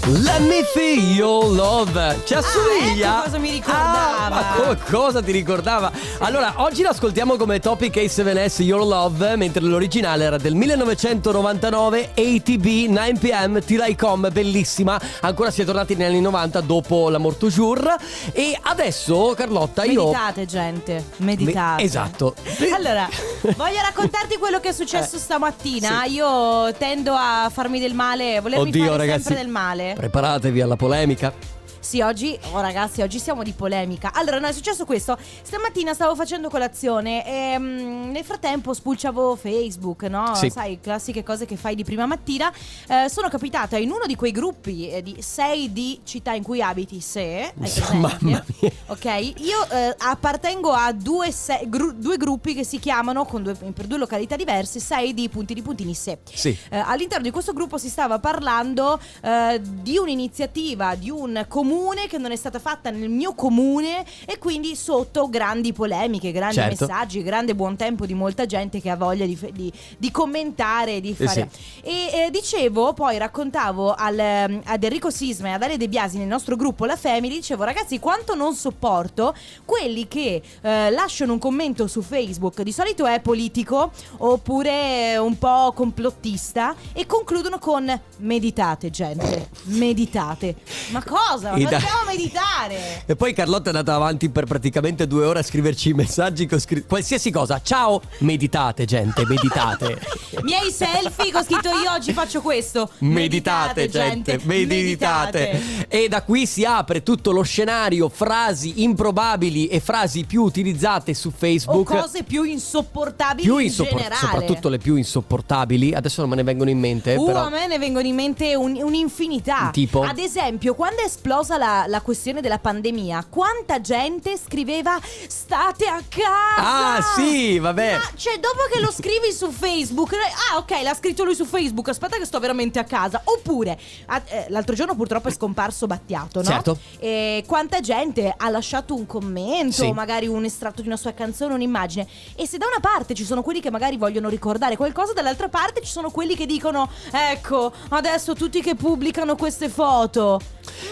Let 0.09 0.39
me 0.39 0.63
feel 0.63 1.03
your 1.17 1.43
love. 1.53 2.21
Ci 2.23 2.33
assomiglia? 2.33 3.17
ecco 3.17 3.23
cosa 3.25 3.37
mi 3.39 3.49
ricordava. 3.49 4.17
Ah, 4.25 4.29
ma 4.29 4.43
co- 4.55 4.77
cosa 4.89 5.21
ti 5.21 5.31
ricordava? 5.33 5.91
Allora, 6.19 6.53
oggi 6.57 6.81
l'ascoltiamo 6.81 7.35
come 7.35 7.59
Topic 7.59 7.93
A7S 7.95 8.61
Your 8.61 8.85
Love, 8.87 9.35
mentre 9.35 9.61
l'originale 9.63 10.23
era 10.23 10.37
del 10.37 10.55
1999 10.55 12.11
ATB 12.15 12.65
9pm 12.89 13.61
T-Rai.com, 13.65 14.29
bellissima. 14.31 14.97
Ancora 15.21 15.51
si 15.51 15.63
è 15.63 15.65
tornati 15.65 15.95
negli 15.95 16.07
anni 16.11 16.21
90 16.21 16.61
dopo 16.61 17.09
la 17.09 17.17
mort 17.17 17.37
toujours 17.37 17.93
e 18.31 18.57
adesso 18.61 19.33
Carlotta 19.35 19.83
io 19.83 20.05
Meditate 20.05 20.45
gente, 20.45 21.03
meditate 21.17 21.81
Me- 21.81 21.83
esatto. 21.83 22.33
Allora, 22.73 23.09
voglio 23.57 23.81
raccontarti 23.81 24.37
quello 24.37 24.59
che 24.61 24.69
è 24.69 24.73
successo 24.73 25.15
Eh, 25.17 25.19
stamattina 25.19 26.05
Io 26.05 26.71
tendo 26.77 27.13
a 27.13 27.49
farmi 27.53 27.79
del 27.79 27.93
male, 27.93 28.39
volermi 28.39 28.69
Oddio, 28.69 28.85
fare 28.85 28.97
ragazzi. 28.97 29.23
sempre 29.23 29.43
del 29.43 29.51
male 29.51 29.95
Preparatevi 29.97 30.61
alla 30.61 30.75
polemica. 30.75 31.33
Sì, 31.79 32.01
oggi, 32.01 32.37
oh 32.51 32.59
ragazzi, 32.59 33.01
oggi 33.01 33.19
siamo 33.19 33.43
di 33.43 33.51
polemica. 33.51 34.11
Allora, 34.13 34.39
no, 34.39 34.47
è 34.47 34.51
successo 34.51 34.83
questo. 34.85 35.17
Stamattina 35.41 35.93
stavo 35.93 36.15
facendo 36.15 36.49
colazione 36.49 37.25
e 37.25 37.57
mm, 37.57 38.09
nel 38.11 38.23
frattempo 38.23 38.73
spulciavo 38.73 39.35
Facebook, 39.35 40.03
no? 40.03 40.35
Sì. 40.35 40.49
Sai, 40.49 40.79
classiche 40.81 41.23
cose 41.23 41.45
che 41.45 41.55
fai 41.55 41.75
di 41.75 41.83
prima 41.83 42.05
mattina. 42.05 42.51
Eh, 42.87 43.07
sono 43.09 43.29
capitata 43.29 43.77
in 43.77 43.91
uno 43.91 44.05
di 44.05 44.15
quei 44.15 44.31
gruppi 44.31 44.89
eh, 44.89 45.01
di 45.03 45.15
6 45.19 45.71
di 45.71 45.99
città 46.03 46.33
in 46.33 46.43
cui 46.43 46.61
abiti, 46.61 46.99
se. 46.99 47.53
Mamma 47.93 48.17
mia. 48.21 48.43
Ok, 48.87 49.05
io 49.37 49.69
eh, 49.69 49.95
appartengo 49.97 50.71
a 50.71 50.91
due, 50.91 51.31
se- 51.31 51.63
gru- 51.67 51.93
due 51.93 52.17
gruppi 52.17 52.53
che 52.53 52.63
si 52.63 52.79
chiamano, 52.79 53.25
con 53.25 53.43
due- 53.43 53.53
per 53.53 53.85
due 53.85 53.97
località 53.97 54.35
diverse, 54.35 54.79
6 54.79 55.13
di 55.13 55.29
puntini 55.29 55.61
puntini 55.61 55.93
se. 55.93 56.19
Sì. 56.33 56.57
Eh, 56.69 56.77
all'interno 56.77 57.23
di 57.23 57.31
questo 57.31 57.53
gruppo 57.53 57.77
si 57.77 57.87
stava 57.89 58.19
parlando 58.19 58.99
eh, 59.21 59.61
di 59.61 59.97
un'iniziativa 59.97 60.95
di 60.95 61.09
un 61.09 61.45
comune 61.47 61.66
che 62.07 62.17
non 62.17 62.31
è 62.31 62.35
stata 62.35 62.59
fatta 62.59 62.89
nel 62.89 63.09
mio 63.09 63.33
comune 63.33 64.05
e 64.25 64.37
quindi 64.37 64.75
sotto 64.75 65.29
grandi 65.29 65.73
polemiche, 65.73 66.31
grandi 66.31 66.55
Certo. 66.55 66.85
messaggi, 66.85 67.21
grande 67.23 67.55
buon 67.55 67.75
tempo 67.75 68.05
di 68.05 68.13
molta 68.13 68.45
gente 68.45 68.79
che 68.79 68.89
ha 68.89 68.95
voglia 68.95 69.25
di, 69.25 69.37
di- 69.51 69.71
di 69.97 70.11
commentare, 70.11 71.01
di 71.01 71.15
Eh 71.17 71.25
fare. 71.25 71.49
E 71.81 72.25
eh, 72.25 72.29
dicevo, 72.31 72.93
poi 72.93 73.17
raccontavo 73.17 73.93
al, 73.93 74.17
ehm, 74.17 74.61
ad 74.65 74.83
Enrico 74.83 75.09
Sisma 75.09 75.49
e 75.49 75.51
ad 75.51 75.63
Ale 75.63 75.77
De 75.77 75.89
Biasi 75.89 76.17
nel 76.17 76.27
nostro 76.27 76.55
gruppo 76.55 76.85
La 76.85 76.95
Family, 76.95 77.35
dicevo 77.35 77.63
ragazzi 77.63 77.99
quanto 77.99 78.33
non 78.33 78.55
sopporto 78.55 79.35
quelli 79.65 80.07
che 80.07 80.41
eh, 80.61 80.89
lasciano 80.91 81.33
un 81.33 81.39
commento 81.39 81.87
su 81.87 82.01
Facebook, 82.01 82.61
di 82.61 82.71
solito 82.71 83.05
è 83.05 83.19
politico 83.19 83.91
oppure 84.17 85.17
un 85.17 85.37
po' 85.37 85.73
complottista 85.75 86.73
e 86.93 87.05
concludono 87.05 87.59
con 87.59 88.01
meditate 88.19 88.89
gente, 88.89 89.49
meditate. 89.63 90.55
Ma 90.91 91.03
cosa? 91.03 91.56
E 91.61 91.65
da- 91.65 91.79
meditare? 92.05 93.03
E 93.05 93.15
poi 93.15 93.33
Carlotta 93.33 93.65
è 93.71 93.75
andata 93.75 93.93
avanti 93.95 94.29
per 94.29 94.45
praticamente 94.45 95.07
due 95.07 95.25
ore 95.25 95.39
a 95.39 95.43
scriverci 95.43 95.89
i 95.89 95.93
messaggi 95.93 96.45
con 96.45 96.59
scri- 96.59 96.85
qualsiasi 96.85 97.31
cosa. 97.31 97.59
Ciao, 97.63 98.01
meditate 98.19 98.85
gente, 98.85 99.25
meditate. 99.25 99.99
Miei 100.43 100.71
selfie 100.71 101.31
con 101.31 101.43
scritto 101.43 101.69
io 101.69 101.91
oggi 101.91 102.13
faccio 102.13 102.41
questo. 102.41 102.89
Meditate, 102.99 103.89
gente, 103.89 104.39
meditate. 104.43 105.85
E 105.87 106.07
da 106.07 106.21
qui 106.21 106.45
si 106.45 106.63
apre 106.65 107.03
tutto 107.03 107.31
lo 107.31 107.41
scenario, 107.43 108.09
frasi 108.09 108.83
improbabili 108.83 109.67
e 109.67 109.79
frasi 109.79 110.25
più 110.25 110.43
utilizzate 110.43 111.13
su 111.13 111.29
O 111.29 111.31
Facebook. 111.35 111.85
cose 111.99 112.23
più 112.23 112.43
insopportabili 112.43 113.47
più 113.47 113.57
in 113.57 113.65
insoppor- 113.65 113.95
generale. 113.97 114.19
soprattutto 114.19 114.69
le 114.69 114.77
più 114.77 114.95
insopportabili. 114.95 115.93
Adesso 115.93 116.21
non 116.21 116.29
me 116.31 116.35
ne 116.37 116.43
vengono 116.43 116.69
in 116.69 116.79
mente, 116.79 117.15
Uh, 117.15 117.25
però. 117.25 117.45
a 117.45 117.49
me 117.49 117.67
ne 117.67 117.77
vengono 117.79 118.05
in 118.07 118.15
mente 118.15 118.55
un- 118.55 118.79
un'infinità. 118.81 119.69
Tipo? 119.71 120.01
Ad 120.03 120.17
esempio, 120.17 120.73
quando 120.75 121.01
è 121.03 121.09
esplosa 121.47 121.57
la, 121.57 121.85
la 121.87 122.01
questione 122.01 122.41
della 122.41 122.59
pandemia, 122.59 123.25
quanta 123.29 123.79
gente 123.79 124.37
scriveva 124.37 124.99
state 125.27 125.85
a 125.85 126.01
casa? 126.07 126.95
Ah, 126.97 127.01
sì, 127.15 127.57
vabbè. 127.57 127.93
Ma, 127.93 128.11
cioè, 128.15 128.37
dopo 128.39 128.63
che 128.71 128.81
lo 128.81 128.91
scrivi 128.91 129.31
su 129.31 129.49
Facebook, 129.51 130.13
ah, 130.13 130.57
ok, 130.57 130.81
l'ha 130.83 130.93
scritto 130.93 131.23
lui 131.23 131.35
su 131.35 131.45
Facebook. 131.45 131.87
Aspetta, 131.87 132.17
che 132.17 132.25
sto 132.25 132.39
veramente 132.39 132.79
a 132.79 132.83
casa. 132.83 133.21
Oppure, 133.23 133.79
ah, 134.07 134.21
eh, 134.25 134.45
l'altro 134.49 134.75
giorno 134.75 134.95
purtroppo 134.95 135.29
è 135.29 135.31
scomparso 135.31 135.87
Battiato, 135.87 136.41
no? 136.41 136.49
Certo. 136.49 136.77
E 136.99 137.43
quanta 137.47 137.79
gente 137.79 138.33
ha 138.35 138.49
lasciato 138.49 138.93
un 138.93 139.05
commento, 139.05 139.83
Sì. 139.83 139.91
magari 139.93 140.27
un 140.27 140.43
estratto 140.43 140.81
di 140.81 140.87
una 140.87 140.97
sua 140.97 141.13
canzone, 141.13 141.53
un'immagine. 141.53 142.07
E 142.35 142.45
se 142.45 142.57
da 142.57 142.65
una 142.67 142.79
parte 142.81 143.13
ci 143.13 143.23
sono 143.23 143.41
quelli 143.41 143.61
che 143.61 143.71
magari 143.71 143.95
vogliono 143.97 144.27
ricordare 144.27 144.75
qualcosa, 144.75 145.13
dall'altra 145.13 145.47
parte 145.47 145.81
ci 145.81 145.91
sono 145.91 146.11
quelli 146.11 146.35
che 146.35 146.45
dicono: 146.45 146.89
Ecco, 147.11 147.71
adesso 147.89 148.33
tutti 148.33 148.61
che 148.61 148.75
pubblicano 148.75 149.35
queste 149.35 149.69
foto. 149.69 150.39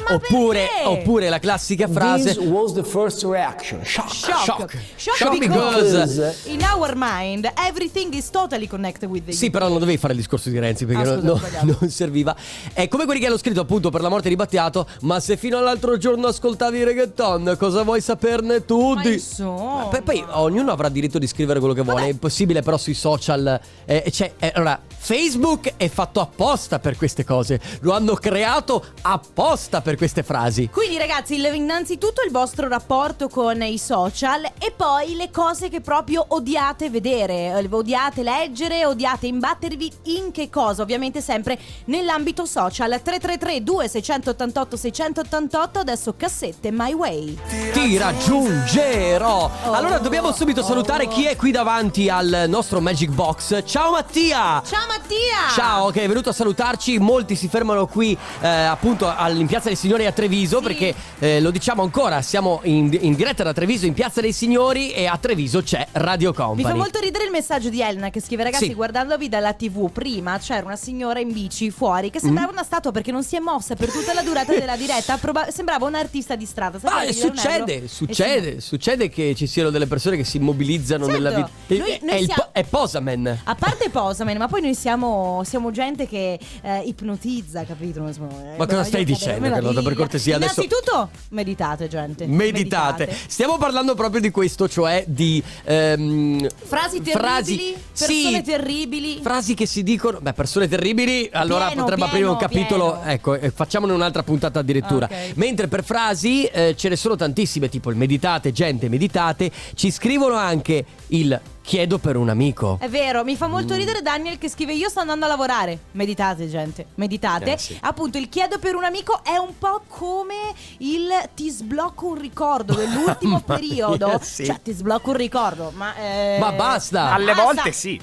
Oppure, 0.09 0.67
oppure 0.83 1.29
la 1.29 1.39
classica 1.39 1.87
frase 1.87 2.35
This 2.35 2.45
was 2.45 2.73
the 2.73 2.83
first 2.83 3.23
reaction. 3.23 3.83
Shock. 3.83 4.11
Shock. 4.13 4.43
Shock. 4.43 4.77
Shock 4.95 5.15
Shock 5.17 5.37
because 5.37 5.91
because- 6.05 6.49
in 6.49 6.61
our 6.61 6.93
mind 6.95 7.51
everything 7.67 8.13
is 8.13 8.29
totally 8.29 8.67
connected 8.67 9.09
with 9.09 9.25
the 9.25 9.31
Sì, 9.31 9.49
però 9.49 9.67
non 9.67 9.79
dovevi 9.79 9.97
fare 9.97 10.13
il 10.13 10.19
discorso 10.19 10.49
di 10.49 10.59
Renzi 10.59 10.85
perché 10.85 11.09
Ah, 11.09 11.15
non- 11.15 11.41
non, 11.79 11.89
serviva. 11.89 12.35
È 12.73 12.87
come 12.87 13.05
quelli 13.05 13.19
che 13.19 13.27
hanno 13.27 13.37
scritto 13.37 13.61
appunto 13.61 13.89
per 13.89 14.01
la 14.01 14.09
morte 14.09 14.29
di 14.29 14.35
Battiato. 14.35 14.87
Ma 15.01 15.19
se 15.19 15.37
fino 15.37 15.57
all'altro 15.57 15.97
giorno 15.97 16.27
ascoltavi 16.27 16.83
reggaeton, 16.83 17.55
cosa 17.57 17.83
vuoi 17.83 18.01
saperne 18.01 18.65
tu? 18.65 18.95
Di-". 18.95 19.21
Ma 19.39 19.87
poi, 19.89 20.01
poi 20.01 20.25
ognuno 20.31 20.71
avrà 20.71 20.89
diritto 20.89 21.17
di 21.19 21.27
scrivere 21.27 21.59
quello 21.59 21.73
che 21.73 21.81
vuole. 21.81 22.03
È 22.03 22.09
impossibile, 22.09 22.61
però, 22.61 22.77
sui 22.77 22.93
social. 22.93 23.59
eh, 23.85 24.03
c'è- 24.09 24.33
eh, 24.39 24.51
allora, 24.55 24.79
Facebook 24.97 25.73
è 25.77 25.87
fatto 25.87 26.19
apposta 26.21 26.79
per 26.79 26.95
queste 26.97 27.23
cose. 27.23 27.59
Lo 27.81 27.93
hanno 27.93 28.13
creato 28.15 28.83
apposta 29.01 29.64
per 29.81 29.95
queste 29.97 30.23
frasi. 30.23 30.69
Quindi 30.71 30.97
ragazzi, 30.97 31.35
il- 31.35 31.53
innanzitutto 31.53 32.21
il 32.25 32.31
vostro 32.31 32.67
rapporto 32.67 33.27
con 33.29 33.61
i 33.63 33.77
social 33.77 34.43
e 34.45 34.73
poi 34.75 35.15
le 35.15 35.29
cose 35.31 35.69
che 35.69 35.81
proprio 35.81 36.23
odiate 36.29 36.89
vedere, 36.89 37.47
eh, 37.57 37.67
odiate 37.69 38.23
leggere, 38.23 38.85
odiate 38.85 39.27
imbattervi 39.27 39.91
in 40.03 40.31
che 40.31 40.49
cosa? 40.49 40.81
Ovviamente 40.81 41.21
sempre 41.21 41.57
nell'ambito 41.85 42.45
social. 42.45 42.89
333 43.01 43.63
2688 43.63 44.77
688 44.77 45.79
adesso 45.79 46.13
cassette 46.15 46.71
My 46.71 46.93
Way. 46.93 47.37
Ti 47.73 47.97
raggiungerò. 47.97 49.49
Oh. 49.65 49.71
Allora, 49.73 49.97
dobbiamo 49.99 50.31
subito 50.31 50.63
salutare 50.63 51.07
chi 51.07 51.25
è 51.25 51.35
qui 51.35 51.51
davanti 51.51 52.09
al 52.09 52.45
nostro 52.47 52.79
Magic 52.81 53.09
Box. 53.09 53.63
Ciao 53.65 53.91
Mattia! 53.91 54.61
Ciao 54.65 54.85
Mattia! 54.87 55.49
Ciao, 55.53 55.89
che 55.91 56.01
è 56.03 56.07
venuto 56.07 56.29
a 56.29 56.33
salutarci. 56.33 56.97
Molti 56.99 57.35
si 57.35 57.47
fermano 57.47 57.85
qui, 57.87 58.17
eh, 58.41 58.47
appunto, 58.47 59.07
all- 59.07 59.37
in 59.39 59.47
Piazza 59.55 59.69
dei 59.69 59.77
Signori 59.77 60.05
a 60.05 60.11
Treviso. 60.11 60.57
Sì. 60.57 60.63
Perché 60.63 60.95
eh, 61.19 61.39
lo 61.39 61.49
diciamo 61.49 61.81
ancora: 61.81 62.21
siamo 62.21 62.59
in, 62.63 62.95
in 62.99 63.15
diretta 63.15 63.41
da 63.43 63.53
Treviso, 63.53 63.85
in 63.85 63.93
Piazza 63.93 64.19
dei 64.19 64.33
Signori, 64.33 64.91
e 64.91 65.05
a 65.05 65.17
Treviso 65.17 65.61
c'è 65.63 65.87
Radio 65.93 66.33
Company. 66.33 66.63
Mi 66.63 66.69
fa 66.69 66.75
molto 66.75 66.99
ridere 66.99 67.23
il 67.23 67.31
messaggio 67.31 67.69
di 67.69 67.81
Elena 67.81 68.09
che 68.09 68.19
scrive 68.21 68.43
ragazzi 68.43 68.65
Sì. 68.65 68.73
guardandovi 68.73 69.29
dalla 69.29 69.53
tv 69.53 69.89
prima 69.91 70.37
c'era 70.39 70.65
una 70.65 70.75
signora 70.75 71.19
in 71.19 71.31
bici 71.31 71.69
fuori 71.71 72.09
che 72.09 72.19
sembrava 72.19 72.49
Mm. 72.49 72.53
una 72.55 72.63
statua 72.63 72.91
perché 72.91 73.11
non 73.11 73.23
si 73.23 73.35
è 73.35 73.39
mossa 73.39 73.75
per 73.75 73.91
tutta 73.91 74.13
la 74.13 74.21
durata 74.21 74.51
della 74.57 74.75
diretta 74.75 75.17
proba- 75.17 75.49
sembrava 75.51 75.85
un 75.85 75.95
artista 75.95 76.35
di 76.35 76.45
strada 76.45 76.77
Ma 76.83 77.03
un 77.03 77.13
succede, 77.13 77.87
succede, 77.87 78.59
succede 78.61 79.09
che 79.09 79.33
ci 79.35 79.47
siano 79.47 79.69
delle 79.69 79.87
persone 79.87 80.17
che 80.17 80.23
si 80.25 80.37
immobilizzano 80.37 81.05
Certo. 81.05 81.21
nella 81.21 81.35
vita. 81.35 81.49
Noi- 81.67 81.79
è, 81.91 81.99
noi 82.01 82.11
è 82.11 82.25
siamo- 82.25 82.33
po- 82.43 82.49
è 82.51 82.63
Posaman. 82.63 83.39
a 83.45 83.55
parte 83.55 83.89
Posaman, 83.91 84.37
ma 84.37 84.47
poi 84.47 84.61
noi 84.61 84.75
siamo, 84.75 85.41
siamo 85.45 85.71
gente 85.71 86.07
che 86.07 86.37
eh, 86.61 86.79
ipnotizza, 86.85 87.63
capito? 87.63 88.11
So, 88.11 88.27
eh, 88.43 88.57
Ma 88.57 88.65
cosa 88.65 88.83
stai 88.83 89.03
dicendo, 89.05 89.44
meraviglia. 89.49 89.73
Carlotta, 89.73 89.87
per 89.89 89.97
cortesia, 89.97 90.35
adesso- 90.35 90.61
Innanzitutto, 90.61 91.09
meditate, 91.29 91.87
gente. 91.87 92.25
Meditate. 92.27 93.15
Stiamo 93.27 93.57
parlando 93.57 93.95
proprio 93.95 94.21
di 94.21 94.31
questo, 94.31 94.67
cioè 94.67 95.03
di 95.07 95.41
ehm, 95.63 96.47
Frasi 96.65 97.01
terribili, 97.01 97.11
frasi- 97.11 97.75
persone 97.97 98.35
sì, 98.37 98.41
terribili. 98.43 99.19
Frasi 99.21 99.53
che 99.53 99.65
si 99.65 99.83
dicono, 99.83 100.19
beh, 100.21 100.33
persone 100.33 100.67
terribili, 100.67 101.29
allora 101.31 101.67
Pieno, 101.67 101.81
potremmo 101.83 102.05
aprire 102.05 102.25
un 102.27 102.37
pieno, 102.37 102.51
capitolo, 102.53 102.91
pieno. 102.97 103.11
ecco, 103.11 103.33
eh, 103.35 103.51
facciamone 103.51 103.93
un'altra 103.93 104.23
puntata 104.23 104.59
addirittura. 104.59 105.05
Ok. 105.05 105.31
Mentre 105.35 105.67
per 105.67 105.83
frasi 105.83 106.45
eh, 106.45 106.75
ce 106.77 106.89
ne 106.89 106.95
sono 106.95 107.15
tantissime, 107.15 107.69
tipo 107.69 107.89
il 107.89 107.95
meditate, 107.97 108.51
gente, 108.51 108.89
meditate, 108.89 109.51
ci 109.75 109.91
scrivono 109.91 110.35
anche 110.35 110.85
il 111.07 111.39
chiedo 111.65 111.97
per 111.97 112.15
un 112.15 112.29
amico. 112.29 112.77
È 112.79 112.87
vero, 112.87 113.23
mi 113.23 113.35
fa 113.35 113.47
Mm. 113.47 113.51
molto 113.51 113.75
ridere 113.75 114.01
Daniel 114.01 114.37
che 114.37 114.49
scrive 114.49 114.73
io 114.73 114.87
sto 114.87 114.99
andando 114.99 115.25
a 115.25 115.27
lavorare. 115.27 115.77
Meditate 115.93 116.47
gente, 116.47 116.85
meditate. 116.95 117.53
Eh, 117.53 117.57
sì. 117.57 117.77
Appunto 117.81 118.17
il 118.17 118.29
chiedo 118.29 118.59
per 118.59 118.75
un 118.75 118.83
amico 118.83 119.19
è 119.23 119.37
un 119.37 119.57
po' 119.57 119.81
come 119.87 120.35
il 120.77 121.09
ti 121.33 121.49
sblocco 121.49 122.07
un 122.07 122.19
ricordo 122.19 122.73
dell'ultimo 122.75 123.39
periodo. 123.45 124.07
mia, 124.07 124.19
sì. 124.21 124.45
Cioè 124.45 124.61
ti 124.61 124.71
sblocco 124.73 125.09
un 125.09 125.17
ricordo, 125.17 125.71
ma... 125.75 125.95
eh, 125.95 126.37
Ma 126.39 126.51
basta. 126.51 127.11
Alle 127.13 127.33
basta. 127.33 127.43
volte 127.43 127.71
sì. 127.71 127.99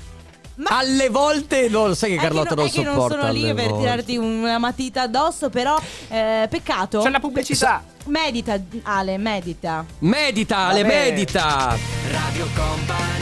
Ma- 0.54 0.78
Alle 0.78 1.08
volte, 1.08 1.68
no, 1.70 1.86
lo 1.86 1.94
sai 1.94 2.10
che 2.10 2.16
Carlotta 2.16 2.54
non 2.54 2.64
non 2.64 2.70
sopporta. 2.70 3.20
sono 3.20 3.32
lì 3.32 3.54
per 3.54 3.68
volte. 3.68 3.78
tirarti 3.78 4.16
una 4.18 4.58
matita 4.58 5.02
addosso, 5.02 5.48
però 5.48 5.78
eh, 6.08 6.46
peccato. 6.50 7.00
C'è 7.00 7.08
la 7.10 7.20
pubblicità. 7.20 7.82
Medita, 8.06 8.60
Ale, 8.82 9.16
medita. 9.16 9.84
Medita, 10.00 10.56
Ale, 10.58 10.84
bene. 10.84 11.10
medita. 11.10 11.74
Radio 12.10 12.46
Company 12.54 13.21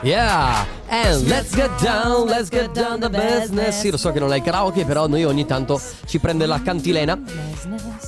Yeah, 0.00 0.66
and 0.88 1.28
let's 1.28 1.54
get 1.54 1.70
down, 1.80 2.26
let's 2.26 2.48
get 2.50 2.72
down 2.72 2.98
the 2.98 3.08
business. 3.08 3.78
Sì, 3.78 3.90
lo 3.90 3.96
so 3.96 4.10
che 4.10 4.18
non 4.18 4.34
il 4.34 4.42
karaoke, 4.42 4.84
però 4.84 5.06
noi 5.06 5.22
ogni 5.24 5.46
tanto 5.46 5.80
ci 6.06 6.18
prende 6.18 6.44
la 6.46 6.60
cantilena. 6.60 7.16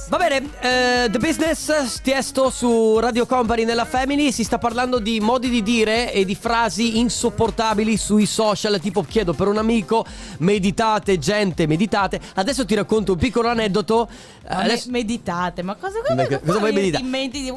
Va 0.08 0.16
bene, 0.18 0.36
eh, 0.60 1.08
The 1.10 1.18
Business, 1.18 2.00
Tiesto 2.02 2.50
su 2.50 2.98
Radio 2.98 3.26
Company 3.26 3.64
nella 3.64 3.84
Family. 3.84 4.32
Si 4.32 4.42
sta 4.44 4.58
parlando 4.58 4.98
di 4.98 5.18
modi 5.20 5.48
di 5.48 5.62
dire 5.62 6.12
e 6.12 6.24
di 6.24 6.34
frasi 6.34 6.98
insopportabili 6.98 7.96
sui 7.96 8.26
social, 8.26 8.78
tipo 8.80 9.02
chiedo 9.02 9.32
per 9.32 9.46
un 9.48 9.58
amico, 9.58 10.04
meditate, 10.38 11.18
gente, 11.18 11.66
meditate. 11.66 12.20
Adesso 12.34 12.64
ti 12.66 12.74
racconto 12.74 13.12
un 13.12 13.18
piccolo 13.18 13.48
aneddoto. 13.48 14.08
Ma 14.46 14.56
me- 14.56 14.64
Adesso, 14.64 14.90
meditate, 14.90 15.62
ma 15.62 15.74
cosa, 15.76 16.00
Cosa, 16.06 16.26
cosa, 16.26 16.38
cosa 16.40 16.58
vuoi 16.58 16.72
meditare? 16.72 17.04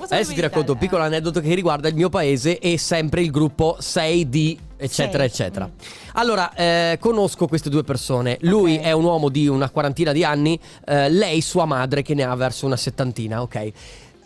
Adesso 0.09 0.33
ti 0.33 0.39
racconto 0.41 0.71
un 0.73 0.77
piccolo 0.77 1.03
aneddoto 1.03 1.41
che 1.41 1.53
riguarda 1.53 1.89
il 1.89 1.95
mio 1.95 2.07
paese 2.07 2.59
e 2.59 2.77
sempre 2.77 3.21
il 3.21 3.29
gruppo 3.31 3.75
6D, 4.25 4.57
eccetera, 4.77 5.17
Sei. 5.19 5.27
eccetera. 5.27 5.69
Allora, 6.13 6.53
eh, 6.53 6.97
conosco 6.99 7.47
queste 7.47 7.69
due 7.69 7.83
persone. 7.83 8.37
Lui 8.41 8.75
Ok. 8.75 8.81
è 8.81 8.91
un 8.91 9.03
uomo 9.03 9.29
di 9.29 9.47
una 9.47 9.69
quarantina 9.69 10.11
di 10.11 10.23
anni, 10.23 10.59
eh, 10.85 11.09
lei 11.09 11.41
sua 11.41 11.65
madre 11.65 12.01
che 12.01 12.13
ne 12.13 12.23
ha 12.23 12.33
verso 12.35 12.65
una 12.65 12.77
settantina, 12.77 13.41
ok? 13.41 13.71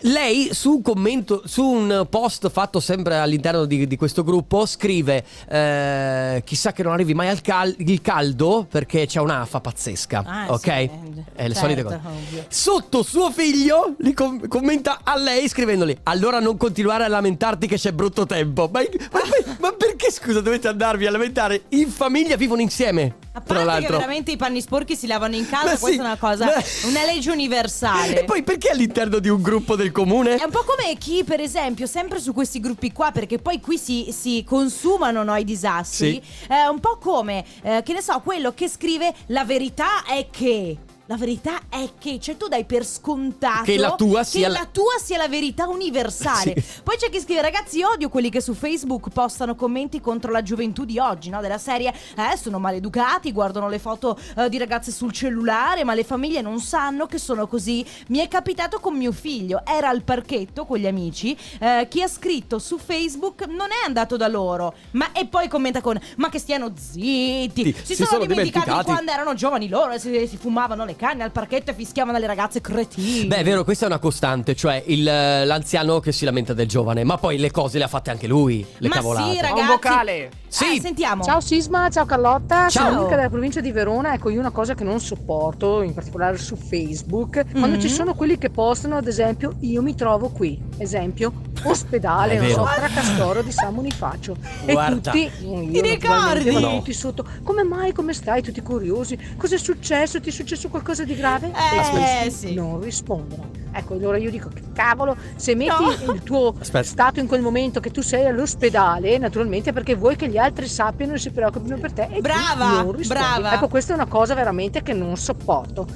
Lei 0.03 0.49
su 0.53 0.71
un 0.71 0.81
commento, 0.81 1.43
su 1.45 1.63
un 1.63 2.07
post 2.09 2.49
fatto 2.49 2.79
sempre 2.79 3.17
all'interno 3.17 3.65
di, 3.65 3.85
di 3.85 3.95
questo 3.97 4.23
gruppo, 4.23 4.65
scrive: 4.65 5.23
eh, 5.47 6.41
Chissà 6.43 6.71
che 6.73 6.81
non 6.83 6.93
arrivi 6.93 7.13
mai 7.13 7.27
al 7.29 7.41
cal- 7.41 7.75
il 7.77 8.01
caldo 8.01 8.65
perché 8.69 9.05
c'è 9.05 9.19
un'afa 9.19 9.59
pazzesca. 9.59 10.23
Ah, 10.25 10.45
ok? 10.49 10.59
sì, 10.59 10.69
eh, 10.69 10.89
È 11.35 11.47
le 11.47 11.53
certo, 11.53 11.59
solite 11.59 11.83
cose. 11.83 11.99
ovvio. 12.03 12.45
Sotto 12.47 13.03
suo 13.03 13.29
figlio 13.31 13.93
li 13.99 14.13
com- 14.13 14.47
commenta 14.47 15.01
a 15.03 15.15
lei 15.17 15.47
scrivendoli: 15.47 15.95
Allora 16.03 16.39
non 16.39 16.57
continuare 16.57 17.03
a 17.03 17.07
lamentarti 17.07 17.67
che 17.67 17.75
c'è 17.77 17.91
brutto 17.91 18.25
tempo. 18.25 18.69
Ma, 18.71 18.81
ma- 19.11 19.19
ma- 19.59 19.71
perché 19.73 20.11
scusa 20.11 20.41
dovete 20.41 20.67
andarvi 20.67 21.05
a 21.05 21.11
lamentare? 21.11 21.63
In 21.69 21.89
famiglia 21.89 22.35
vivono 22.37 22.61
insieme. 22.61 23.15
A 23.33 23.39
tra 23.39 23.55
parte 23.55 23.59
che 23.59 23.65
l'altro. 23.65 23.97
veramente 23.97 24.31
i 24.31 24.35
panni 24.37 24.59
sporchi 24.59 24.93
si 24.95 25.07
lavano 25.07 25.35
in 25.35 25.47
casa, 25.47 25.63
Ma 25.73 25.77
questa 25.77 25.87
sì, 25.89 25.95
è 25.97 25.99
una 25.99 26.17
cosa, 26.17 26.45
ma- 26.45 26.89
una 26.89 27.05
legge 27.05 27.31
universale. 27.31 28.21
E 28.21 28.23
poi 28.25 28.43
perché 28.43 28.69
all'interno 28.69 29.19
di 29.19 29.29
un 29.29 29.41
gruppo 29.41 29.75
del 29.77 29.90
comune? 29.91 30.35
È 30.35 30.43
un 30.43 30.51
po' 30.51 30.63
come 30.63 30.95
chi, 30.97 31.23
per 31.23 31.39
esempio, 31.39 31.85
sempre 31.87 32.19
su 32.19 32.33
questi 32.33 32.59
gruppi 32.59 32.91
qua, 32.91 33.11
perché 33.11 33.39
poi 33.39 33.59
qui 33.59 33.77
si, 33.77 34.09
si 34.11 34.43
consumano 34.45 35.23
no, 35.23 35.35
i 35.35 35.43
disastri. 35.43 36.21
Sì. 36.23 36.47
È 36.47 36.65
un 36.65 36.79
po' 36.79 36.97
come, 36.97 37.43
eh, 37.63 37.81
che 37.83 37.93
ne 37.93 38.01
so, 38.01 38.19
quello 38.21 38.53
che 38.53 38.67
scrive 38.67 39.13
la 39.27 39.45
verità 39.45 40.03
è 40.05 40.27
che. 40.29 40.77
La 41.11 41.17
verità 41.17 41.59
è 41.67 41.89
che, 41.99 42.21
cioè 42.21 42.37
tu 42.37 42.47
dai 42.47 42.63
per 42.63 42.85
scontato 42.85 43.63
Che 43.63 43.77
la 43.77 43.95
tua 43.95 44.23
sia 44.23 44.47
la- 44.47 44.59
la 44.59 44.67
tua 44.71 44.93
sia 45.03 45.17
la 45.17 45.27
verità 45.27 45.67
universale. 45.67 46.29
Sì. 46.61 46.79
Poi 46.83 46.95
c'è 46.95 47.09
chi 47.09 47.19
scrive, 47.19 47.41
ragazzi, 47.41 47.83
odio 47.83 48.07
quelli 48.07 48.29
che 48.29 48.39
su 48.39 48.53
Facebook 48.53 49.09
postano 49.09 49.55
commenti 49.55 49.99
contro 49.99 50.31
la 50.31 50.41
gioventù 50.41 50.85
di 50.85 50.99
oggi, 50.99 51.29
no? 51.29 51.41
Della 51.41 51.57
serie, 51.57 51.89
eh, 51.91 52.37
sono 52.37 52.59
maleducati, 52.59 53.31
guardano 53.33 53.67
le 53.67 53.77
foto 53.79 54.17
eh, 54.37 54.47
di 54.47 54.57
ragazze 54.57 54.91
sul 54.91 55.11
cellulare, 55.11 55.83
ma 55.83 55.93
le 55.93 56.05
famiglie 56.05 56.41
non 56.41 56.59
sanno 56.61 57.07
che 57.07 57.17
sono 57.17 57.45
così. 57.47 57.85
Mi 58.07 58.19
è 58.19 58.27
capitato 58.29 58.79
con 58.79 58.95
mio 58.95 59.11
figlio, 59.11 59.63
era 59.65 59.89
al 59.89 60.03
parchetto 60.03 60.65
con 60.65 60.77
gli 60.77 60.87
amici, 60.87 61.37
eh, 61.59 61.87
chi 61.89 62.01
ha 62.01 62.07
scritto 62.07 62.57
su 62.57 62.77
Facebook 62.77 63.45
non 63.47 63.67
è 63.71 63.85
andato 63.85 64.15
da 64.15 64.27
loro, 64.27 64.73
ma 64.91 65.11
e 65.11 65.25
poi 65.25 65.49
commenta 65.49 65.81
con, 65.81 65.99
ma 66.17 66.29
che 66.29 66.39
stiano 66.39 66.71
zitti, 66.77 67.63
si, 67.63 67.83
si 67.83 67.95
sono, 67.95 68.07
sono 68.07 68.25
dimenticati, 68.25 68.65
dimenticati. 68.65 68.85
quando 68.85 69.11
erano 69.11 69.33
giovani 69.33 69.67
loro, 69.67 69.91
e 69.91 69.99
si, 69.99 70.25
si 70.27 70.37
fumavano 70.37 70.85
le 70.85 70.95
canne 71.01 71.23
al 71.23 71.31
parchetto 71.31 71.71
e 71.71 71.73
fischiavano 71.73 72.19
le 72.19 72.27
ragazze 72.27 72.61
cretine. 72.61 73.25
Beh, 73.25 73.37
è 73.37 73.43
vero, 73.43 73.63
questa 73.63 73.85
è 73.85 73.87
una 73.87 73.97
costante, 73.97 74.55
cioè 74.55 74.83
il, 74.85 75.07
eh, 75.07 75.45
l'anziano 75.45 75.99
che 75.99 76.11
si 76.11 76.25
lamenta 76.25 76.53
del 76.53 76.67
giovane, 76.67 77.03
ma 77.03 77.17
poi 77.17 77.39
le 77.39 77.49
cose 77.49 77.79
le 77.79 77.85
ha 77.85 77.87
fatte 77.87 78.11
anche 78.11 78.27
lui, 78.27 78.63
le 78.77 78.87
Ma 78.87 78.93
cavolate. 78.93 79.31
sì, 79.33 79.41
ragazzi. 79.41 79.59
Un 79.61 79.65
vocale. 79.67 80.29
Sì. 80.47 80.75
Eh, 80.75 80.79
sentiamo. 80.79 81.23
Ciao 81.23 81.39
Sisma, 81.39 81.89
ciao 81.89 82.05
Carlotta, 82.05 82.67
Ciao. 82.69 82.83
sono 82.85 82.95
Monica 82.97 83.15
della 83.15 83.29
provincia 83.29 83.61
di 83.61 83.71
Verona. 83.71 84.13
Ecco, 84.13 84.29
io 84.29 84.39
una 84.39 84.51
cosa 84.51 84.75
che 84.75 84.83
non 84.83 84.99
sopporto, 84.99 85.81
in 85.81 85.95
particolare 85.95 86.37
su 86.37 86.55
Facebook, 86.55 87.45
quando 87.51 87.77
Mm. 87.77 87.79
ci 87.79 87.89
sono 87.89 88.13
quelli 88.13 88.37
che 88.37 88.51
postano, 88.51 88.97
ad 88.97 89.07
esempio, 89.07 89.55
io 89.61 89.81
mi 89.81 89.95
trovo 89.95 90.29
qui, 90.29 90.61
esempio, 90.77 91.31
ospedale, 91.63 92.35
non 92.37 92.49
so, 92.49 92.63
vero. 92.63 92.65
Fracastoro 92.65 93.41
di 93.41 93.51
San 93.51 93.73
Bonifacio. 93.73 94.35
E 94.65 94.75
tutti, 94.75 95.31
io 95.41 95.71
Ti 95.71 95.81
ricordi? 95.81 96.51
tutti 96.53 96.93
sotto, 96.93 97.25
come 97.43 97.63
mai, 97.63 97.91
come 97.93 98.13
stai, 98.13 98.43
tutti 98.43 98.61
curiosi, 98.61 99.17
cosa 99.37 99.55
è 99.55 99.57
successo, 99.57 100.19
ti 100.21 100.29
è 100.29 100.31
successo 100.31 100.67
qualcosa 100.67 100.80
di 101.05 101.15
grave? 101.15 101.47
Eh, 101.51 102.25
E 102.25 102.29
sì. 102.31 102.53
non 102.53 102.81
rispondono. 102.81 103.49
Ecco, 103.73 103.93
allora 103.93 104.17
io 104.17 104.29
dico, 104.29 104.49
che 104.49 104.61
cavolo, 104.73 105.15
se 105.35 105.55
metti 105.55 105.71
No. 106.05 106.13
il 106.13 106.23
tuo 106.23 106.53
Aspetta. 106.59 106.83
stato 106.83 107.19
in 107.21 107.27
quel 107.27 107.41
momento 107.41 107.79
che 107.79 107.89
tu 107.91 108.01
sei 108.01 108.25
all'ospedale, 108.25 109.17
naturalmente 109.17 109.71
perché 109.71 109.95
vuoi 109.95 110.15
che 110.17 110.27
gli 110.27 110.37
altri 110.37 110.67
sappiano 110.67 111.13
e 111.13 111.17
si 111.19 111.31
preoccupino 111.31 111.77
per 111.77 111.93
te 111.93 112.07
e 112.11 112.15
tu 112.15 112.21
Brava, 112.21 112.83
brava. 113.07 113.53
Ecco, 113.53 113.67
questa 113.69 113.93
è 113.93 113.95
una 113.95 114.07
cosa 114.07 114.33
veramente 114.33 114.81
che 114.83 114.91
non 114.93 115.15
sopporto. 115.15 115.87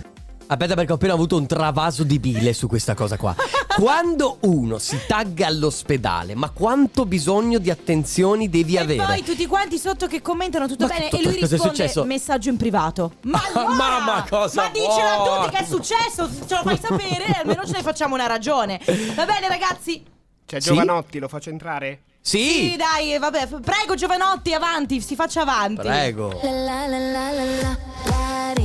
Aspetta 0.48 0.76
perché 0.76 0.92
ho 0.92 0.96
appena 0.96 1.14
avuto 1.14 1.38
un 1.38 1.48
travaso 1.48 2.04
di 2.04 2.20
bile 2.20 2.54
su 2.54 2.68
questa 2.68 2.94
cosa 2.94 3.18
qua. 3.18 3.36
Quando 3.76 4.38
uno 4.42 4.78
si 4.78 5.00
tagga 5.08 5.48
all'ospedale, 5.48 6.36
ma 6.36 6.52
quanto 6.52 7.06
bisogno 7.06 7.58
di 7.58 7.72
attenzioni 7.72 8.48
devi 8.48 8.76
E 8.76 8.80
avere? 8.80 9.06
poi 9.06 9.24
tutti 9.24 9.48
quanti 9.48 9.80
sotto 9.80 10.06
che 10.06 10.22
commentano 10.22 10.68
tutto 10.68 10.86
Ma 10.86 10.94
bene 10.94 11.10
che- 11.10 11.18
e 11.18 11.24
lui 11.24 11.34
risponde 11.40 11.58
successo? 11.58 12.04
messaggio 12.04 12.50
in 12.50 12.58
privato. 12.58 13.14
Ma 13.26 13.42
allora, 13.48 13.74
Mamma, 13.74 14.26
cosa 14.30 14.62
Ma 14.64 14.70
dicela 14.70 15.14
a 15.24 15.42
tutti 15.42 15.56
che 15.56 15.64
è 15.64 15.66
successo, 15.66 16.30
ce 16.48 16.56
lo 16.56 16.62
fai 16.62 16.78
sapere, 16.80 17.26
almeno 17.42 17.66
ce 17.66 17.72
ne 17.74 17.82
facciamo 17.82 18.14
una 18.14 18.28
ragione. 18.28 18.80
Va 19.16 19.26
bene 19.26 19.48
ragazzi? 19.48 20.04
C'è 20.46 20.60
Sì? 20.60 20.70
Giovanotti, 20.70 21.18
lo 21.18 21.28
faccio 21.28 21.50
entrare? 21.50 22.02
Sì, 22.28 22.72
Sì, 22.72 22.76
dai, 22.76 23.20
vabbè, 23.20 23.46
prego 23.62 23.94
Giovanotti, 23.94 24.52
avanti, 24.56 25.00
si 25.00 25.14
faccia 25.14 25.42
avanti. 25.42 25.82
prego. 25.82 26.40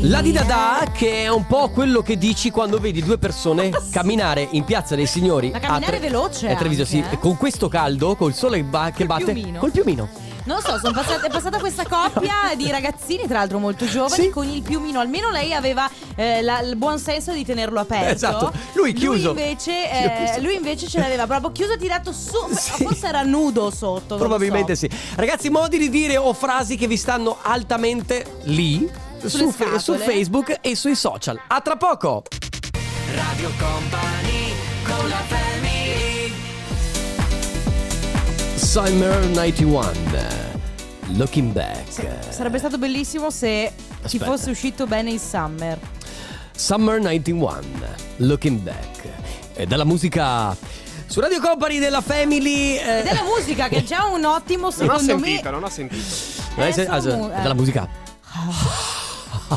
La 0.01 0.23
di 0.23 0.33
Dada 0.33 0.91
che 0.91 1.25
è 1.25 1.29
un 1.29 1.47
po' 1.47 1.69
quello 1.69 2.01
che 2.01 2.17
dici 2.17 2.51
quando 2.51 2.79
vedi 2.79 3.03
due 3.05 3.19
persone 3.19 3.69
camminare 3.91 4.49
in 4.53 4.65
piazza 4.65 4.95
dei 4.95 5.05
signori. 5.05 5.51
Ma 5.51 5.59
a 5.59 5.61
camminare 5.61 5.99
Tre- 5.99 6.09
veloce 6.09 6.49
a 6.49 6.57
Treviso, 6.57 6.87
sì, 6.87 7.01
anche, 7.01 7.17
eh? 7.17 7.19
con 7.19 7.37
questo 7.37 7.69
caldo, 7.69 8.17
col 8.17 8.33
sole 8.33 8.57
che 8.57 8.63
ba- 8.65 8.91
che 8.93 9.05
batte. 9.05 9.25
piumino. 9.35 9.59
Col 9.59 9.71
piumino. 9.73 10.09
Non 10.45 10.61
so, 10.63 10.79
passate- 10.93 11.27
è 11.27 11.31
passata 11.31 11.59
questa 11.59 11.85
coppia 11.87 12.55
di 12.57 12.71
ragazzini, 12.71 13.27
tra 13.27 13.39
l'altro 13.39 13.59
molto 13.59 13.85
giovani, 13.87 14.25
Sì. 14.25 14.31
con 14.31 14.49
il 14.49 14.63
piumino. 14.63 14.99
Almeno 15.01 15.31
lei 15.31 15.53
aveva 15.53 15.89
eh, 16.17 16.43
la- 16.43 16.61
il 16.61 16.77
buon 16.77 16.99
senso 16.99 17.33
di 17.33 17.45
tenerlo 17.45 17.79
aperto. 17.81 18.15
Esatto. 18.15 18.53
Lui 18.75 18.93
chiuso. 18.93 19.33
Lui 19.33 19.43
invece, 19.43 19.91
eh, 19.91 20.25
Chiuso. 20.25 20.41
lui 20.41 20.55
invece 20.57 20.87
ce 20.89 20.99
l'aveva 20.99 21.27
proprio 21.27 21.53
chiuso, 21.53 21.77
tirato 21.77 22.13
su. 22.13 22.37
Sì. 22.55 22.85
Forse 22.85 23.07
era 23.07 23.23
nudo 23.23 23.71
sotto. 23.71 24.17
Probabilmente 24.17 24.75
so. 24.75 24.87
sì. 24.89 24.99
Ragazzi, 25.17 25.51
modi 25.51 25.79
di 25.79 25.89
dire 25.91 26.17
o 26.17 26.33
frasi 26.33 26.77
che 26.77 26.87
vi 26.87 26.97
stanno 26.97 27.39
altamente 27.43 28.39
lì. 28.45 28.89
Su, 29.25 29.51
fe- 29.51 29.79
su. 29.79 29.95
Facebook 29.97 30.59
e 30.63 30.75
sui 30.75 30.95
social. 30.95 31.39
A 31.49 31.61
tra 31.61 31.77
poco! 31.77 32.23
Radio 33.15 33.51
Company 33.59 34.55
con 34.85 35.09
la 35.09 35.17
family 35.27 35.40
Summer 38.71 39.27
91. 39.35 39.91
Looking 41.17 41.51
back. 41.51 41.89
Sarebbe 42.33 42.59
stato 42.59 42.79
bellissimo 42.79 43.29
se 43.31 43.73
ci 43.77 44.05
Aspetta. 44.05 44.25
fosse 44.27 44.51
uscito 44.51 44.87
bene 44.87 45.11
il 45.11 45.19
summer. 45.19 45.77
Summer 46.55 47.01
91. 47.01 47.59
Looking 48.19 48.61
back. 48.61 49.09
E 49.55 49.67
dalla 49.67 49.83
musica 49.83 50.57
su 51.07 51.19
Radio 51.19 51.41
Company 51.41 51.81
della 51.81 52.01
Family. 52.01 52.77
eh, 52.77 53.01
Ed 53.01 53.07
è 53.07 53.13
la 53.15 53.25
musica 53.25 53.67
che 53.67 53.79
è 53.79 53.83
già 53.83 54.05
un 54.07 54.25
ottimo, 54.25 54.69
Non 54.69 54.69
ho 54.69 54.99
secondo 54.99 55.03
sentito, 55.05 55.43
me. 55.47 55.51
non 55.51 55.65
ho 55.65 55.69
sentito. 55.69 56.05
non 56.55 56.67
è 56.67 56.69
eh, 56.69 56.73
se- 56.73 56.85
sono 56.85 57.25
ah, 57.27 57.33
è 57.35 57.39
eh. 57.41 57.43
dalla 57.43 57.55
musica 57.55 57.89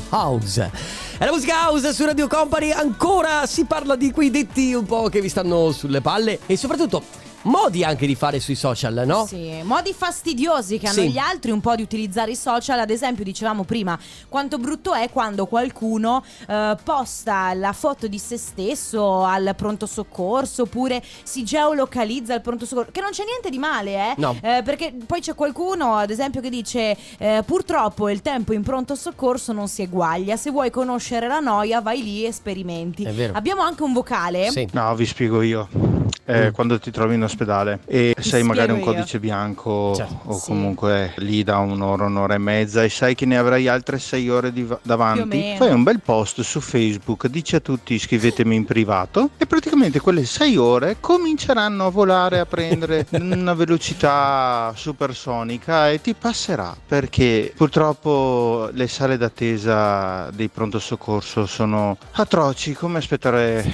House. 0.10 0.72
È 1.20 1.24
la 1.26 1.32
musica 1.32 1.70
house 1.70 1.94
su 1.94 2.04
Radio 2.04 2.28
Company. 2.28 2.72
Ancora 2.72 3.46
si 3.46 3.66
parla 3.66 3.96
di 3.96 4.10
quei 4.10 4.32
detti 4.32 4.74
un 4.74 4.86
po' 4.86 5.08
che 5.10 5.22
vi 5.22 5.30
stanno 5.30 5.72
sulle 5.72 6.02
palle 6.02 6.40
e 6.48 6.58
soprattutto 6.58 7.22
modi 7.44 7.84
anche 7.84 8.06
di 8.06 8.16
fare 8.16 8.40
sui 8.40 8.56
social, 8.56 9.04
no? 9.06 9.26
Sì, 9.26 9.62
modi 9.64 9.94
fastidiosi 9.94 10.78
che 10.78 10.88
hanno 10.88 11.02
Sì. 11.02 11.12
gli 11.12 11.18
altri 11.18 11.52
un 11.52 11.62
po' 11.62 11.76
di 11.76 11.82
utilizzare 11.82 12.32
i 12.32 12.36
social, 12.36 12.80
ad 12.80 12.90
esempio 12.90 13.24
dicevamo 13.24 13.64
prima 13.64 13.98
quanto 14.30 14.58
brutto 14.58 14.94
è 14.94 15.10
quando 15.10 15.46
qualcuno 15.46 16.24
eh, 16.48 16.76
posta 16.84 17.54
la 17.54 17.74
foto 17.74 18.08
di 18.08 18.18
se 18.20 18.38
stesso 18.38 19.24
al 19.24 19.54
pronto 19.56 19.86
soccorso 19.86 20.64
oppure 20.64 21.02
si 21.24 21.44
geolocalizza 21.44 22.34
al 22.34 22.42
pronto 22.42 22.66
soccorso, 22.66 22.92
che 22.92 23.02
non 23.02 23.12
c'è 23.12 23.24
niente 23.26 23.50
di 23.50 23.58
male, 23.58 24.12
eh? 24.12 24.14
No. 24.18 24.36
Eh, 24.42 24.62
perché 24.64 24.94
poi 25.06 25.20
c'è 25.22 25.36
qualcuno, 25.36 25.96
ad 25.96 26.10
esempio, 26.10 26.42
che 26.42 26.50
dice 26.50 26.98
eh, 27.18 27.44
purtroppo 27.46 28.10
il 28.10 28.22
tempo 28.22 28.54
in 28.54 28.64
pronto 28.64 28.96
soccorso 28.96 29.52
non 29.54 29.68
si 29.68 29.82
eguaglia, 29.84 30.36
se 30.38 30.50
vuoi 30.52 30.70
conoscere 30.70 31.28
la 31.28 31.40
noia 31.40 31.82
vai 31.82 32.02
lì 32.04 32.26
e 32.26 32.32
sperimenti. 32.32 33.04
È 33.04 33.12
vero. 33.12 33.34
Abbiamo 33.36 33.62
anche 33.62 33.84
un 33.84 33.94
vocale. 33.94 34.50
Sì. 34.52 34.68
No, 34.72 34.94
vi 34.96 35.06
spiego 35.06 35.42
io. 35.42 35.83
Eh, 36.26 36.50
Mm. 36.50 36.54
Quando 36.54 36.80
ti 36.80 36.90
trovi 36.90 37.16
in 37.16 37.24
ospedale 37.24 37.80
e 37.86 38.16
sai 38.20 38.44
magari 38.44 38.72
un 38.72 38.78
io. 38.80 38.86
codice 38.86 39.20
bianco 39.20 39.94
Certo. 39.94 40.20
o 40.26 40.34
Sì. 40.36 40.46
comunque 40.48 41.14
lì 41.18 41.44
da 41.44 41.58
un'ora, 41.58 42.06
un'ora 42.06 42.36
e 42.36 42.38
mezza 42.38 42.82
e 42.82 42.88
sai 42.90 43.14
che 43.14 43.26
ne 43.26 43.38
avrai 43.38 43.68
altre 43.68 44.00
sei 44.00 44.30
ore 44.30 44.54
di- 44.54 44.66
davanti, 44.84 45.56
fai 45.58 45.72
un 45.74 45.84
bel 45.84 46.00
post 46.00 46.40
su 46.42 46.62
Facebook, 46.62 47.28
dici 47.28 47.58
a 47.58 47.60
tutti 47.60 47.94
iscrivetemi 47.96 48.56
in 48.56 48.64
privato 48.64 49.32
e 49.38 49.46
praticamente 49.46 50.00
quelle 50.00 50.24
sei 50.24 50.56
ore 50.56 50.96
cominceranno 51.02 51.88
a 51.88 51.90
volare 51.90 52.40
a 52.40 52.46
prendere 52.46 53.06
una 53.20 53.54
velocità 53.54 54.72
supersonica 54.76 55.90
e 55.90 56.00
ti 56.00 56.14
passerà 56.14 56.74
perché 56.88 57.52
purtroppo 57.56 58.70
le 58.72 58.88
sale 58.88 59.18
d'attesa 59.18 60.30
dei 60.32 60.48
pronto 60.48 60.80
soccorso 60.80 61.46
sono 61.46 61.98
atroci 62.14 62.74
come 62.74 63.00
aspettare 63.00 63.66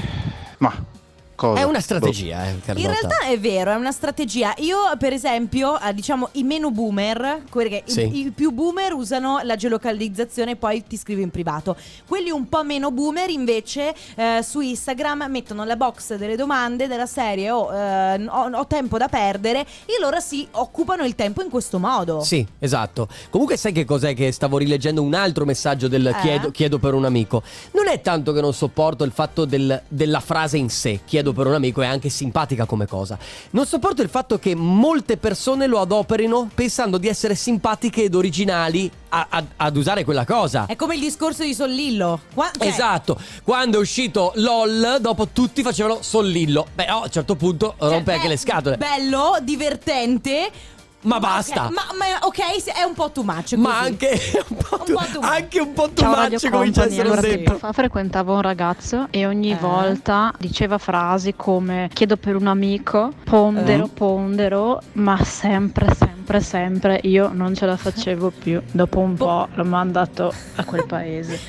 ma 0.60 0.74
cosa 1.40 1.60
È 1.62 1.64
una 1.64 1.78
Boh. 1.78 1.80
strategia, 1.80 2.46
eh, 2.46 2.50
In 2.52 2.62
Carlotta. 2.62 2.88
realtà 2.90 3.20
è 3.28 3.40
vero, 3.40 3.72
è 3.72 3.76
una 3.76 3.92
strategia. 3.94 4.54
Io, 4.58 4.78
per 4.98 5.14
esempio, 5.14 5.80
eh, 5.80 5.94
diciamo 5.94 6.30
i 6.34 6.44
meno 6.44 6.70
boomer, 6.72 7.44
quelli 7.50 7.70
che 7.70 7.84
i- 7.86 7.92
Sì. 7.92 8.18
i, 8.26 8.32
più 8.32 8.52
boomer 8.52 8.94
usano 8.94 9.40
la 9.44 9.56
geolocalizzazione 9.56 10.52
e 10.52 10.56
poi 10.58 10.84
ti 10.86 10.98
scrivi 10.98 11.22
in 11.22 11.30
privato. 11.32 11.76
Quelli 12.08 12.30
un 12.30 12.50
po' 12.50 12.64
meno 12.64 12.92
boomer, 12.92 13.30
invece, 13.30 13.94
eh, 14.16 14.42
su 14.44 14.60
Instagram 14.60 15.26
mettono 15.30 15.64
la 15.64 15.76
box 15.78 16.16
delle 16.16 16.36
domande 16.36 16.88
della 16.88 17.06
serie 17.06 17.50
oh, 17.52 17.74
eh, 17.74 18.26
ho, 18.28 18.50
ho 18.52 18.68
tempo 18.68 18.98
da 18.98 19.08
perdere 19.08 19.62
e 19.86 19.94
loro 20.02 20.20
si 20.20 20.46
occupano 20.52 21.04
il 21.06 21.16
tempo 21.16 21.42
in 21.42 21.50
questo 21.50 21.80
modo. 21.80 22.22
Sì, 22.22 22.46
esatto. 22.60 23.08
Comunque 23.30 23.56
sai 23.56 23.72
che 23.72 23.86
cos'è 23.86 24.14
che 24.14 24.32
stavo 24.34 24.58
rileggendo 24.58 25.02
un 25.02 25.14
altro 25.14 25.46
messaggio 25.46 25.88
del 25.88 26.06
Eh? 26.08 26.16
chiedo, 26.22 26.52
chiedo 26.52 26.80
per 26.80 26.94
un 26.94 27.06
amico. 27.06 27.42
Non 27.72 27.88
è 27.88 28.02
tanto 28.02 28.34
che 28.34 28.42
non 28.42 28.54
sopporto 28.54 29.04
il 29.04 29.12
fatto 29.12 29.46
del- 29.46 29.82
della 29.88 30.20
frase 30.20 30.58
in 30.58 30.70
sé, 30.70 31.00
chiedo 31.06 31.29
per 31.34 31.48
un 31.48 31.54
amico, 31.54 31.82
è 31.82 31.86
anche 31.88 32.10
simpatica 32.10 32.66
come 32.66 32.88
cosa. 32.88 33.18
Non 33.52 33.66
sopporto 33.66 34.02
il 34.02 34.10
fatto 34.10 34.38
che 34.40 34.56
molte 34.56 35.18
persone 35.18 35.68
lo 35.68 35.80
adoperino 35.80 36.50
pensando 36.54 36.98
di 36.98 37.08
essere 37.08 37.36
simpatiche 37.36 38.04
ed 38.04 38.16
originali 38.16 38.90
a- 39.10 39.28
a- 39.30 39.44
ad 39.58 39.76
usare 39.78 40.04
quella 40.04 40.26
cosa. 40.26 40.66
È 40.68 40.76
come 40.76 40.96
il 40.96 41.02
discorso 41.02 41.44
di 41.44 41.54
Sollillo. 41.54 42.22
Qua- 42.34 42.52
cioè, 42.58 42.68
Esatto, 42.68 43.20
quando 43.44 43.78
è 43.78 43.82
uscito 43.82 44.32
LOL, 44.36 44.98
dopo 45.02 45.28
tutti 45.30 45.62
facevano 45.64 46.00
Sollillo. 46.02 46.68
Beh, 46.74 46.86
no, 46.86 47.00
a 47.02 47.04
un 47.06 47.10
certo 47.12 47.36
punto 47.36 47.76
cioè, 47.80 47.90
rompe 47.90 48.14
anche 48.14 48.26
è 48.26 48.30
le 48.30 48.38
scatole. 48.38 48.78
Bello, 48.78 49.38
divertente. 49.42 50.52
Ma 51.02 51.18
basta. 51.20 51.70
ma, 51.72 51.86
ma- 51.98 52.20
ok, 52.26 52.66
è 52.74 52.84
un 52.84 52.94
po' 52.94 53.10
too 53.12 53.24
much. 53.24 53.54
Ma 53.54 53.70
così. 53.80 53.88
anche 53.88 54.44
un 54.50 54.58
po' 54.58 54.76
Un 54.80 54.86
tu- 54.86 54.94
po' 54.94 55.06
too 55.14 55.22
much. 55.22 55.32
anche 55.32 55.60
un 55.62 55.74
po' 55.74 55.90
too 55.90 55.94
Ciao 55.96 56.10
much 56.30 56.50
comincia 56.50 56.50
a 56.50 56.52
Company, 56.52 56.86
essere 56.92 57.08
un 57.08 57.14
allora 57.14 57.22
tempo 57.28 57.58
fa 57.58 57.72
frequentavo 57.72 58.34
un 58.34 58.42
ragazzo 58.42 59.08
e 59.10 59.26
ogni 59.26 59.52
Eh. 59.52 59.56
volta 59.56 60.34
diceva 60.38 60.78
frasi 60.78 61.34
come 61.38 61.90
chiedo 61.94 62.18
per 62.18 62.36
un 62.36 62.48
amico, 62.48 63.14
pondero, 63.24 63.86
Eh. 63.86 63.90
pondero, 63.90 64.82
ma 64.94 65.24
sempre, 65.24 65.88
sempre, 65.96 66.42
sempre 66.42 67.00
io 67.04 67.30
non 67.34 67.56
ce 67.56 67.66
la 67.66 67.78
facevo 67.78 68.32
più. 68.38 68.62
Dopo 68.70 69.00
un 69.00 69.14
po' 69.16 69.48
l'ho 69.54 69.66
mandato 69.66 70.34
a 70.56 70.64
quel 70.66 70.86
paese. 70.86 71.40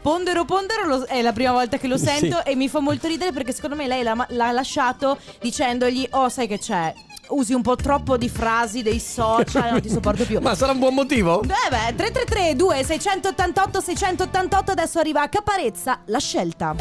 Pondero 0.00 0.44
Pondero 0.44 0.84
lo- 0.86 1.04
è 1.04 1.22
la 1.22 1.32
prima 1.32 1.52
volta 1.52 1.76
che 1.76 1.86
lo 1.88 1.96
Sì. 1.96 2.06
sento 2.06 2.44
e 2.44 2.54
mi 2.56 2.68
fa 2.68 2.80
molto 2.80 3.06
ridere 3.08 3.32
perché 3.32 3.52
secondo 3.52 3.76
me 3.76 3.86
lei 3.86 4.02
l'ha, 4.02 4.26
l'ha 4.30 4.50
lasciato 4.52 5.16
dicendogli 5.40 6.06
oh 6.12 6.28
sai 6.28 6.46
che 6.48 6.58
c'è 6.58 6.92
usi 7.32 7.54
un 7.54 7.62
po' 7.62 7.76
troppo 7.76 8.16
di 8.16 8.28
frasi 8.28 8.82
dei 8.82 9.00
social 9.00 9.72
non 9.72 9.80
ti 9.80 9.88
sopporto 9.88 10.24
più. 10.24 10.38
Ma 10.42 10.54
sarà 10.54 10.72
un 10.72 10.78
buon 10.78 10.94
motivo? 10.94 11.42
Eh 11.42 11.46
beh 11.46 11.94
333 11.96 12.54
2688 12.56 13.80
688 13.80 14.70
adesso 14.70 14.98
arriva 14.98 15.22
a 15.22 15.28
Caparezza 15.28 16.00
la 16.06 16.18
scelta. 16.18 16.74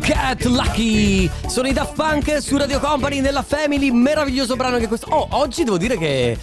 Get 0.00 0.44
Lucky 0.44 1.30
Sono 1.46 1.68
i 1.68 1.72
Daft 1.72 1.94
Punk 1.94 2.42
su 2.42 2.56
Radio 2.56 2.80
Company 2.80 3.20
nella 3.20 3.42
Family 3.42 3.90
Meraviglioso 3.90 4.56
brano 4.56 4.78
che 4.78 4.88
questo. 4.88 5.06
Oh, 5.10 5.26
oggi 5.30 5.64
devo 5.64 5.78
dire 5.78 5.96
che 5.96 6.30
eh, 6.30 6.38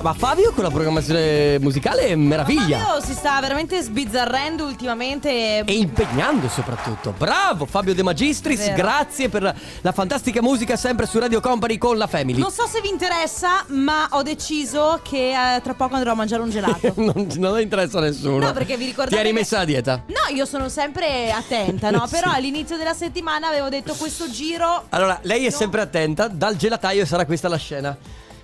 Ma 0.00 0.12
Fabio 0.14 0.52
con 0.52 0.64
la 0.64 0.70
programmazione 0.70 1.58
musicale 1.58 2.08
è 2.08 2.14
meraviglia. 2.14 2.78
Mario 2.78 3.00
si 3.02 3.12
sta 3.12 3.40
veramente 3.40 3.80
sbizzarrendo 3.80 4.64
ultimamente. 4.64 5.64
E 5.64 5.72
impegnando 5.72 6.48
soprattutto. 6.48 7.14
Bravo 7.16 7.66
Fabio 7.66 7.94
De 7.94 8.02
Magistris 8.02 8.58
Vero. 8.58 8.74
Grazie 8.76 9.28
per 9.28 9.54
la 9.80 9.92
fantastica 9.92 10.42
musica 10.42 10.76
sempre 10.76 11.06
su 11.06 11.18
Radio 11.18 11.40
Company 11.40 11.78
con 11.78 11.96
la 11.96 12.06
Family. 12.06 12.38
Non 12.38 12.50
so 12.50 12.66
se 12.66 12.80
vi 12.80 12.85
vi 12.86 12.92
interessa, 12.92 13.64
ma 13.68 14.06
ho 14.12 14.22
deciso 14.22 15.00
che 15.02 15.30
eh, 15.56 15.60
tra 15.60 15.74
poco 15.74 15.96
andrò 15.96 16.12
a 16.12 16.14
mangiare 16.14 16.42
un 16.42 16.50
gelato. 16.50 16.92
non, 17.02 17.26
non 17.36 17.60
interessa 17.60 17.98
a 17.98 18.02
nessuno. 18.02 18.38
No, 18.38 18.52
perché 18.52 18.76
vi 18.76 18.84
ricordate 18.84 19.10
Ti 19.10 19.16
hai 19.16 19.22
che- 19.22 19.28
rimessa 19.30 19.58
la 19.58 19.64
dieta? 19.64 20.02
No, 20.06 20.34
io 20.34 20.44
sono 20.46 20.68
sempre 20.68 21.32
attenta, 21.32 21.90
no? 21.90 22.04
Sì. 22.06 22.14
Però 22.14 22.30
all'inizio 22.30 22.76
della 22.76 22.94
settimana 22.94 23.48
avevo 23.48 23.68
detto 23.68 23.94
questo 23.94 24.30
giro. 24.30 24.84
Allora, 24.90 25.18
lei 25.22 25.44
è 25.46 25.50
sempre 25.50 25.80
attenta, 25.80 26.28
dal 26.28 26.56
gelataio 26.56 27.04
sarà 27.04 27.26
questa 27.26 27.48
la 27.48 27.56
scena. 27.56 27.96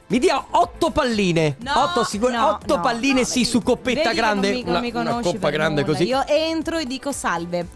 Mi 0.09 0.19
dia 0.19 0.45
otto 0.51 0.91
palline. 0.91 1.57
No, 1.61 1.73
otto, 1.85 2.05
sicur- 2.05 2.33
no, 2.33 2.49
otto 2.49 2.77
no, 2.77 2.83
palline, 2.83 3.21
no, 3.21 3.27
sì, 3.27 3.45
su 3.45 3.63
coppetta 3.63 4.09
Vedi 4.11 4.17
grande. 4.17 4.49
non 4.51 4.57
mi, 4.57 4.63
non 4.65 4.71
una, 4.73 4.81
mi 4.81 4.91
una 4.91 5.11
conosci 5.11 5.33
coppa 5.33 5.51
grande 5.51 5.81
nulla. 5.83 5.93
così. 5.93 6.07
Io 6.09 6.27
entro 6.27 6.79
e 6.79 6.85
dico 6.85 7.13
salve. 7.13 7.67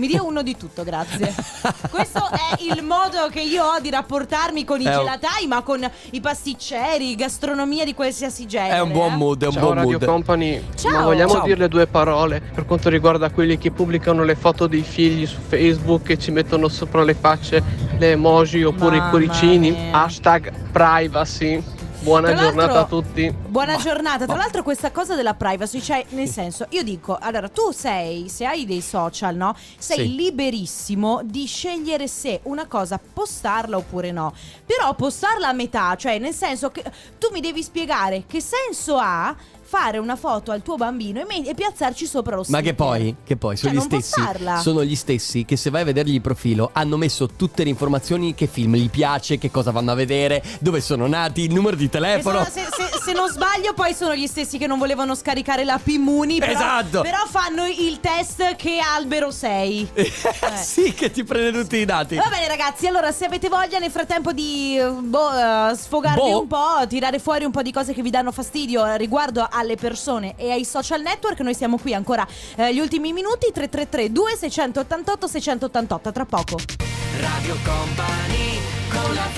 Mi 0.00 0.06
dia 0.06 0.22
uno 0.22 0.40
di 0.42 0.56
tutto, 0.56 0.82
grazie. 0.82 1.34
Questo 1.90 2.26
è 2.30 2.56
il 2.74 2.82
modo 2.82 3.28
che 3.30 3.42
io 3.42 3.62
ho 3.64 3.80
di 3.80 3.90
rapportarmi 3.90 4.64
con 4.64 4.80
i 4.80 4.84
È 4.84 4.96
un- 4.96 5.04
gelatai, 5.04 5.46
ma 5.46 5.60
con 5.60 5.86
i 6.12 6.20
pasticceri, 6.22 7.14
gastronomia 7.14 7.84
di 7.84 7.92
qualsiasi 7.92 8.46
genere. 8.46 8.76
È 8.76 8.80
un 8.80 8.92
buon 8.92 9.12
eh. 9.12 9.16
mood, 9.16 9.42
è 9.42 9.46
un 9.48 9.52
Ciao 9.52 9.62
buon 9.62 9.74
Radio 9.74 9.90
mood. 9.90 10.04
Company, 10.06 10.64
Ciao. 10.74 10.90
ma 10.92 11.02
vogliamo 11.02 11.32
Ciao. 11.34 11.44
dirle 11.44 11.68
due 11.68 11.86
parole 11.86 12.40
per 12.40 12.64
quanto 12.64 12.88
riguarda 12.88 13.28
quelli 13.30 13.58
che 13.58 13.72
pubblicano 13.72 14.24
le 14.24 14.36
foto 14.36 14.66
dei 14.66 14.80
figli 14.80 15.26
su 15.26 15.36
Facebook 15.46 16.08
e 16.08 16.18
ci 16.18 16.30
mettono 16.30 16.68
sopra 16.68 17.02
le 17.04 17.12
facce 17.12 17.62
le 17.98 18.12
emoji 18.12 18.64
oppure 18.64 18.96
Mamma 18.96 19.06
i 19.06 19.10
cuoricini? 19.10 19.70
mia. 19.70 20.02
Hashtag 20.02 20.50
privacy. 20.72 21.62
Buona 22.02 22.28
Tra 22.30 22.38
giornata 22.38 22.80
a 22.80 22.84
tutti. 22.86 23.30
Buona 23.30 23.76
giornata. 23.76 24.24
Tra 24.24 24.36
l'altro 24.36 24.62
questa 24.62 24.90
cosa 24.90 25.14
della 25.14 25.34
privacy, 25.34 25.82
cioè 25.82 26.02
nel 26.10 26.28
senso, 26.28 26.66
io 26.70 26.82
dico, 26.82 27.18
allora 27.20 27.48
tu 27.50 27.72
sei, 27.72 28.30
se 28.30 28.46
hai 28.46 28.64
dei 28.64 28.80
social, 28.80 29.36
no? 29.36 29.54
Sei 29.76 29.98
Sì. 29.98 30.14
liberissimo 30.14 31.20
di 31.22 31.44
scegliere 31.44 32.08
se 32.08 32.40
una 32.44 32.66
cosa 32.66 32.98
postarla 32.98 33.76
oppure 33.76 34.12
no. 34.12 34.32
Però 34.64 34.94
postarla 34.94 35.48
a 35.48 35.52
metà, 35.52 35.94
cioè 35.96 36.18
nel 36.18 36.32
senso 36.32 36.70
che 36.70 36.82
tu 37.18 37.28
mi 37.32 37.40
devi 37.40 37.62
spiegare 37.62 38.24
che 38.26 38.40
senso 38.40 38.96
ha 38.96 39.36
fare 39.70 39.98
una 39.98 40.16
foto 40.16 40.50
al 40.50 40.62
tuo 40.62 40.74
bambino 40.74 41.20
e, 41.20 41.24
me- 41.26 41.46
e 41.48 41.54
piazzarci 41.54 42.04
sopra 42.04 42.32
lo 42.34 42.40
Ma 42.48 42.58
sticker. 42.58 42.62
che 42.64 42.74
poi, 42.74 43.16
che 43.24 43.36
poi 43.36 43.56
sono 43.56 43.72
Cioè, 43.72 43.80
gli 43.80 43.84
stessi. 44.00 44.20
Sono 44.62 44.82
gli 44.82 44.96
stessi 44.96 45.44
che 45.44 45.54
se 45.56 45.70
vai 45.70 45.82
a 45.82 45.84
vedergli 45.84 46.14
il 46.14 46.20
profilo 46.20 46.70
hanno 46.72 46.96
messo 46.96 47.28
tutte 47.28 47.62
le 47.62 47.70
informazioni 47.70 48.34
che 48.34 48.48
film 48.48 48.74
gli 48.74 48.90
piace, 48.90 49.38
che 49.38 49.48
cosa 49.52 49.70
vanno 49.70 49.92
a 49.92 49.94
vedere, 49.94 50.42
dove 50.58 50.80
sono 50.80 51.06
nati, 51.06 51.42
il 51.42 51.52
numero 51.54 51.76
di 51.76 51.88
telefono. 51.88 52.38
sono- 52.44 52.50
se, 52.50 52.66
se- 52.76 52.98
se 53.00 53.12
non 53.12 53.28
sbaglio, 53.28 53.72
poi 53.72 53.94
sono 53.94 54.12
gli 54.16 54.26
stessi 54.26 54.58
che 54.58 54.66
non 54.66 54.76
volevano 54.78 55.14
scaricare 55.14 55.62
l'app 55.62 55.86
Immuni. 55.86 56.38
Però, 56.40 56.50
Esatto. 56.50 57.02
Però 57.02 57.18
fanno 57.28 57.64
il 57.66 58.00
test 58.00 58.56
che 58.56 58.80
albero 58.80 59.30
sei. 59.30 59.88
sì, 60.60 60.92
che 60.94 61.12
ti 61.12 61.22
prende 61.22 61.52
tutti 61.62 61.76
i 61.76 61.84
dati. 61.84 62.16
Va 62.16 62.26
bene 62.28 62.48
ragazzi, 62.48 62.86
allora 62.88 63.12
se 63.12 63.24
avete 63.26 63.48
voglia 63.48 63.78
nel 63.78 63.90
frattempo 63.92 64.32
di 64.32 64.76
eh, 64.78 64.88
boh, 64.90 65.70
eh, 65.70 65.76
sfogarvi 65.76 66.18
Boh. 66.30 66.40
un 66.40 66.46
po', 66.48 66.86
tirare 66.88 67.18
fuori 67.20 67.44
un 67.44 67.50
po' 67.52 67.62
di 67.62 67.70
cose 67.72 67.92
che 67.92 68.02
vi 68.02 68.10
danno 68.10 68.32
fastidio 68.32 68.84
eh, 68.84 68.96
riguardo 68.96 69.46
alle 69.60 69.76
persone 69.76 70.34
e 70.36 70.50
ai 70.50 70.64
social 70.64 71.00
network, 71.02 71.40
noi 71.40 71.54
siamo 71.54 71.78
qui 71.78 71.94
ancora 71.94 72.26
eh, 72.56 72.74
gli 72.74 72.80
ultimi 72.80 73.12
minuti 73.12 73.50
333 73.52 74.12
2688 74.12 75.26
688 75.26 76.12
tra 76.12 76.24
poco. 76.24 76.56
Radio 77.20 77.56
Company 77.64 78.58
con 78.88 79.14
la 79.14 79.30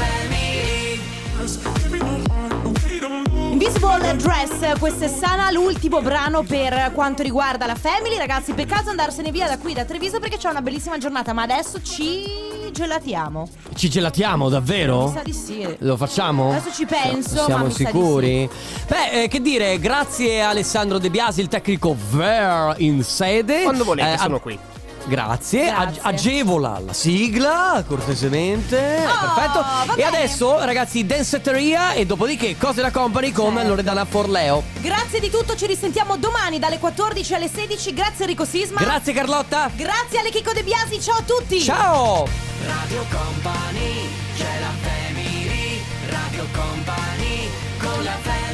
Invisible 3.51 4.17
Dress, 4.17 4.79
questa 4.79 5.05
è 5.05 5.09
Sana, 5.09 5.51
l'ultimo 5.51 6.01
brano 6.01 6.43
per 6.43 6.91
quanto 6.95 7.23
riguarda 7.23 7.67
la 7.67 7.75
Family. 7.75 8.17
Ragazzi, 8.17 8.55
per 8.55 8.67
caso 8.67 8.91
andarsene 8.91 9.31
via 9.31 9.47
da 9.47 9.59
qui, 9.59 9.73
da 9.73 9.85
Treviso, 9.85 10.19
perché 10.19 10.37
c'è 10.37 10.49
una 10.49 10.63
bellissima 10.63 10.99
giornata, 10.99 11.33
ma 11.33 11.43
adesso 11.43 11.81
ci 11.83 12.52
gelatiamo. 12.73 13.49
Ci 13.75 13.89
gelatiamo 13.89 14.49
davvero? 14.49 15.07
Mi 15.07 15.13
sa 15.13 15.23
di 15.23 15.33
sì. 15.33 15.77
Lo 15.79 15.97
facciamo? 15.97 16.51
Adesso 16.51 16.73
ci 16.73 16.87
penso, 16.87 17.45
Siamo 17.45 17.71
sicuri? 17.71 18.49
Beh, 18.89 19.23
eh, 19.25 19.29
che 19.29 19.41
dire, 19.41 19.79
grazie 19.79 20.43
a 20.43 20.49
Alessandro 20.49 20.99
De 20.99 21.11
Biasi, 21.11 21.41
il 21.41 21.49
tecnico 21.49 21.97
Ver 22.11 22.75
in 22.79 23.03
sede. 23.05 23.63
Quando 23.63 23.85
volete, 23.85 24.15
Eh, 24.15 24.19
sono 24.19 24.37
a- 24.37 24.41
qui. 24.41 24.59
Grazie. 25.07 25.65
Grazie. 25.67 25.71
Ag- 25.71 25.99
agevola 26.03 26.81
la 26.85 26.93
sigla, 26.93 27.85
cortesemente. 27.87 28.77
Oh, 28.77 29.11
eh, 29.11 29.31
Perfetto. 29.35 30.01
E 30.01 30.03
adesso, 30.03 30.65
ragazzi, 30.65 31.05
Danceteria 31.05 31.93
e 31.93 32.07
dopodiché 32.07 32.57
Cose 32.57 32.81
da 32.81 32.91
Company 32.91 33.33
con 33.33 33.55
certo. 33.55 33.69
Loredana 33.69 34.05
Forleo. 34.05 34.63
Grazie 34.81 35.21
di 35.21 35.31
tutto, 35.31 35.55
ci 35.57 35.67
risentiamo 35.67 36.17
domani 36.17 36.59
dalle 36.59 36.79
14 36.79 37.35
alle 37.35 37.49
16. 37.49 37.93
Grazie 37.95 38.27
Rico 38.27 38.45
Sisma. 38.45 38.81
Grazie 38.81 39.13
Carlotta. 39.13 39.71
Grazie 39.75 40.19
alle 40.21 40.31
Chico 40.31 40.53
De 40.53 40.63
Biasi. 40.63 41.01
Ciao 41.01 41.19
a 41.19 41.23
tutti. 41.23 41.61
Ciao. 41.61 42.27
Radio 42.65 43.05
Company, 43.11 44.09
c'è 44.37 44.61
la 44.61 44.89
family. 44.89 45.81
Radio 46.09 46.47
Company 46.53 47.49
con 47.79 48.03
la 48.05 48.17
family. 48.23 48.52